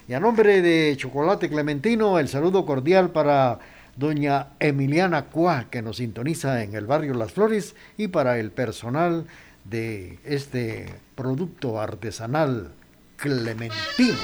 Y 0.07 0.13
a 0.13 0.19
nombre 0.19 0.61
de 0.61 0.95
Chocolate 0.97 1.47
Clementino, 1.47 2.19
el 2.19 2.27
saludo 2.27 2.65
cordial 2.65 3.11
para 3.11 3.59
doña 3.95 4.47
Emiliana 4.59 5.25
Cuá, 5.25 5.67
que 5.69 5.81
nos 5.81 5.97
sintoniza 5.97 6.63
en 6.63 6.75
el 6.75 6.85
barrio 6.85 7.13
Las 7.13 7.31
Flores, 7.31 7.75
y 7.97 8.07
para 8.07 8.39
el 8.39 8.51
personal 8.51 9.25
de 9.63 10.19
este 10.25 10.93
producto 11.15 11.79
artesanal 11.79 12.71
clementino. 13.15 14.17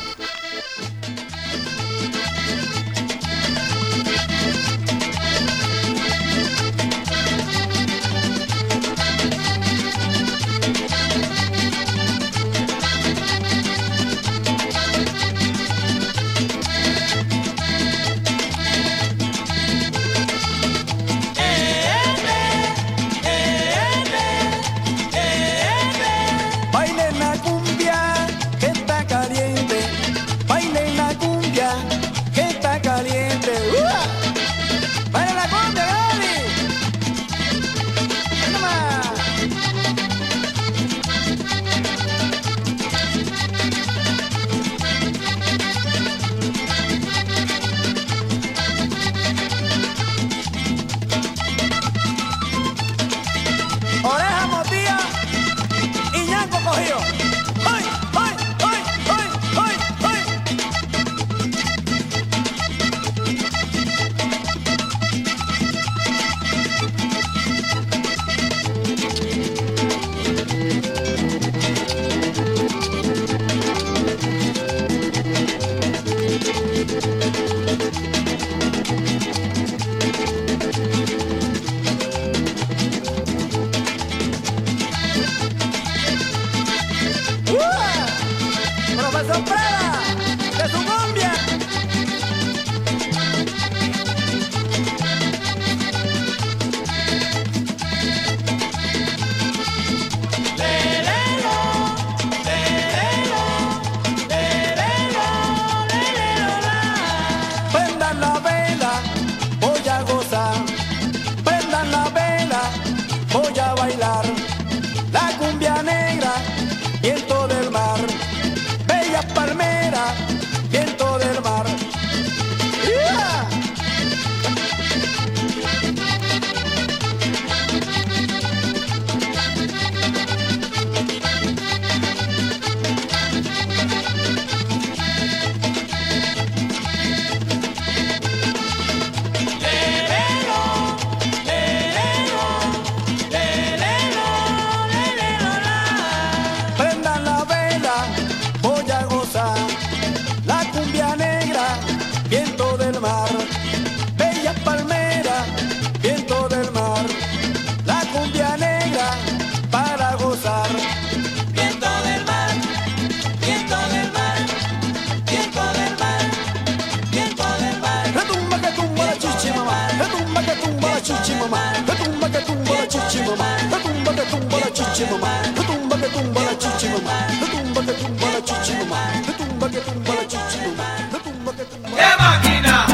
Thank 0.80 1.22
you. 1.22 1.27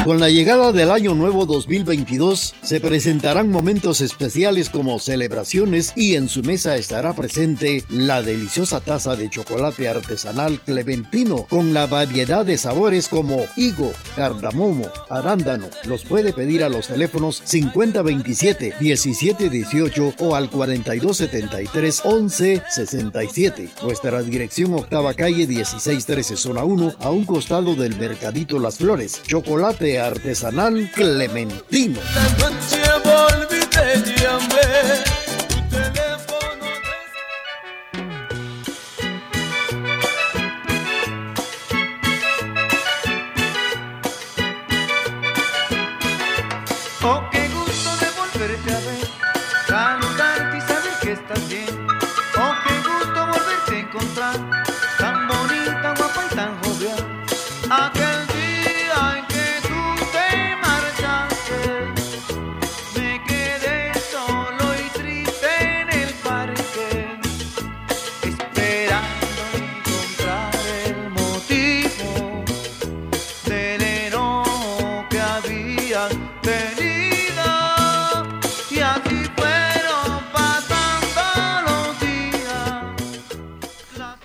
Con 0.04 0.20
la 0.20 0.28
llegada 0.28 0.70
del 0.70 0.90
año 0.90 1.14
nuevo 1.14 1.46
2022 1.46 2.54
se 2.60 2.78
presentarán 2.78 3.50
momentos 3.50 4.02
especiales 4.02 4.68
como 4.68 4.98
celebraciones 4.98 5.94
y 5.96 6.16
en 6.16 6.28
su 6.28 6.42
mesa 6.42 6.76
estará 6.76 7.14
presente 7.14 7.82
la 7.88 8.20
deliciosa 8.20 8.82
taza 8.82 9.16
de 9.16 9.30
chocolate 9.30 9.88
artesanal 9.88 10.60
clementino 10.60 11.46
con 11.48 11.72
la 11.72 11.86
variedad 11.86 12.44
de 12.44 12.58
sabores 12.58 13.08
como 13.08 13.46
higo, 13.56 13.94
cardamomo, 14.14 14.90
arándano. 15.08 15.68
Los 15.84 16.04
puede 16.04 16.34
pedir 16.34 16.64
a 16.64 16.68
los 16.68 16.88
teléfonos 16.88 17.40
5027 17.42 18.74
1718 18.78 20.14
o 20.18 20.34
al 20.34 20.50
4273 20.50 22.02
1167. 22.04 23.70
Nuestra 23.82 24.22
dirección 24.22 24.74
octava 24.74 25.14
calle 25.14 25.46
1613 25.46 26.36
zona 26.36 26.62
1 26.62 26.96
a 27.00 27.08
un 27.08 27.24
costado 27.24 27.74
del 27.74 27.96
Mercadito 27.96 28.58
Las 28.58 28.76
Flores. 28.76 29.22
Chocolate 29.26 29.93
artesanal 29.98 30.90
clementino. 30.94 32.00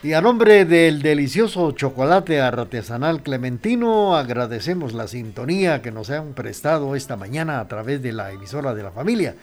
Y 0.09 0.13
a 0.15 0.21
nombre 0.21 0.65
del 0.65 1.03
delicioso 1.03 1.71
chocolate 1.73 2.41
artesanal 2.41 3.21
clementino, 3.21 4.17
agradecemos 4.17 4.93
la 4.93 5.07
sintonía 5.07 5.83
que 5.83 5.91
nos 5.91 6.09
han 6.09 6.33
prestado 6.33 6.95
esta 6.95 7.15
mañana 7.15 7.59
a 7.59 7.67
través 7.67 8.01
de 8.01 8.11
la 8.11 8.31
emisora 8.31 8.73
de 8.73 8.81
la 8.81 8.89
familia. 8.89 9.35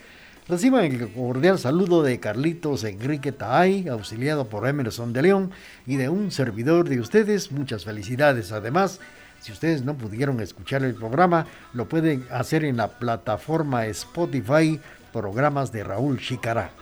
Reciban 0.48 0.84
el 0.86 1.08
cordial 1.12 1.60
saludo 1.60 2.02
de 2.02 2.18
Carlitos 2.18 2.82
Enrique 2.82 3.30
Taay, 3.30 3.86
auxiliado 3.86 4.48
por 4.48 4.66
Emerson 4.66 5.12
de 5.12 5.22
León, 5.22 5.52
y 5.86 5.98
de 5.98 6.08
un 6.08 6.32
servidor 6.32 6.88
de 6.88 6.98
ustedes. 6.98 7.52
Muchas 7.52 7.84
felicidades. 7.84 8.50
Además, 8.50 8.98
si 9.38 9.52
ustedes 9.52 9.84
no 9.84 9.94
pudieron 9.94 10.40
escuchar 10.40 10.82
el 10.82 10.96
programa, 10.96 11.46
lo 11.74 11.88
pueden 11.88 12.26
hacer 12.32 12.64
en 12.64 12.78
la 12.78 12.88
plataforma 12.88 13.86
Spotify, 13.86 14.80
programas 15.12 15.70
de 15.70 15.84
Raúl 15.84 16.18
Chicará. 16.18 16.72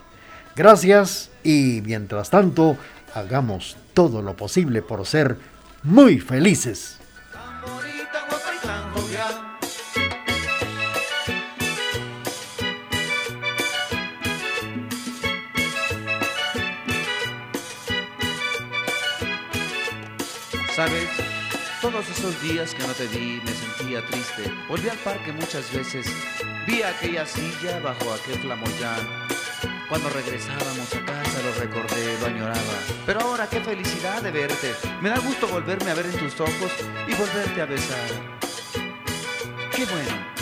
Gracias 0.55 1.29
y 1.43 1.83
mientras 1.85 2.29
tanto, 2.29 2.77
hagamos 3.15 3.77
todo 3.93 4.21
lo 4.21 4.35
posible 4.35 4.81
por 4.81 5.05
ser 5.05 5.37
muy 5.83 6.19
felices. 6.19 6.99
¿Sabes? 20.75 21.07
Todos 21.81 22.09
esos 22.09 22.41
días 22.41 22.75
que 22.75 22.85
no 22.85 22.93
te 22.93 23.07
vi 23.07 23.41
me 23.45 23.51
sentía 23.53 24.05
triste. 24.07 24.51
Volví 24.67 24.89
al 24.89 24.97
parque 24.97 25.31
muchas 25.31 25.71
veces. 25.71 26.05
Vi 26.67 26.83
aquella 26.83 27.25
silla 27.25 27.79
bajo 27.79 28.13
aquel 28.13 28.39
flamoyán 28.39 29.07
cuando 29.87 30.09
regresábamos 30.09 30.93
a 30.95 31.05
casa 31.05 31.34
lo 31.45 31.53
recordé, 31.59 32.19
lo 32.19 32.25
añoraba. 32.27 32.75
Pero 33.05 33.21
ahora 33.21 33.47
qué 33.47 33.61
felicidad 33.61 34.21
de 34.21 34.31
verte. 34.31 34.73
Me 35.01 35.09
da 35.09 35.19
gusto 35.19 35.47
volverme 35.47 35.91
a 35.91 35.93
ver 35.93 36.07
en 36.07 36.17
tus 36.17 36.39
ojos 36.39 36.71
y 37.07 37.13
volverte 37.13 37.61
a 37.61 37.65
besar. 37.65 38.09
Qué 39.75 39.85
bueno. 39.85 40.34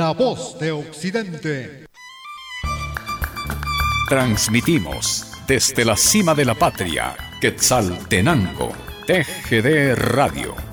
La 0.00 0.12
voz 0.14 0.58
de 0.58 0.72
Occidente. 0.72 1.84
Transmitimos 4.08 5.26
desde 5.46 5.84
la 5.84 5.94
cima 5.94 6.34
de 6.34 6.46
la 6.46 6.54
patria, 6.54 7.14
Quetzaltenango, 7.38 8.72
TGD 9.06 9.94
Radio 9.96 10.69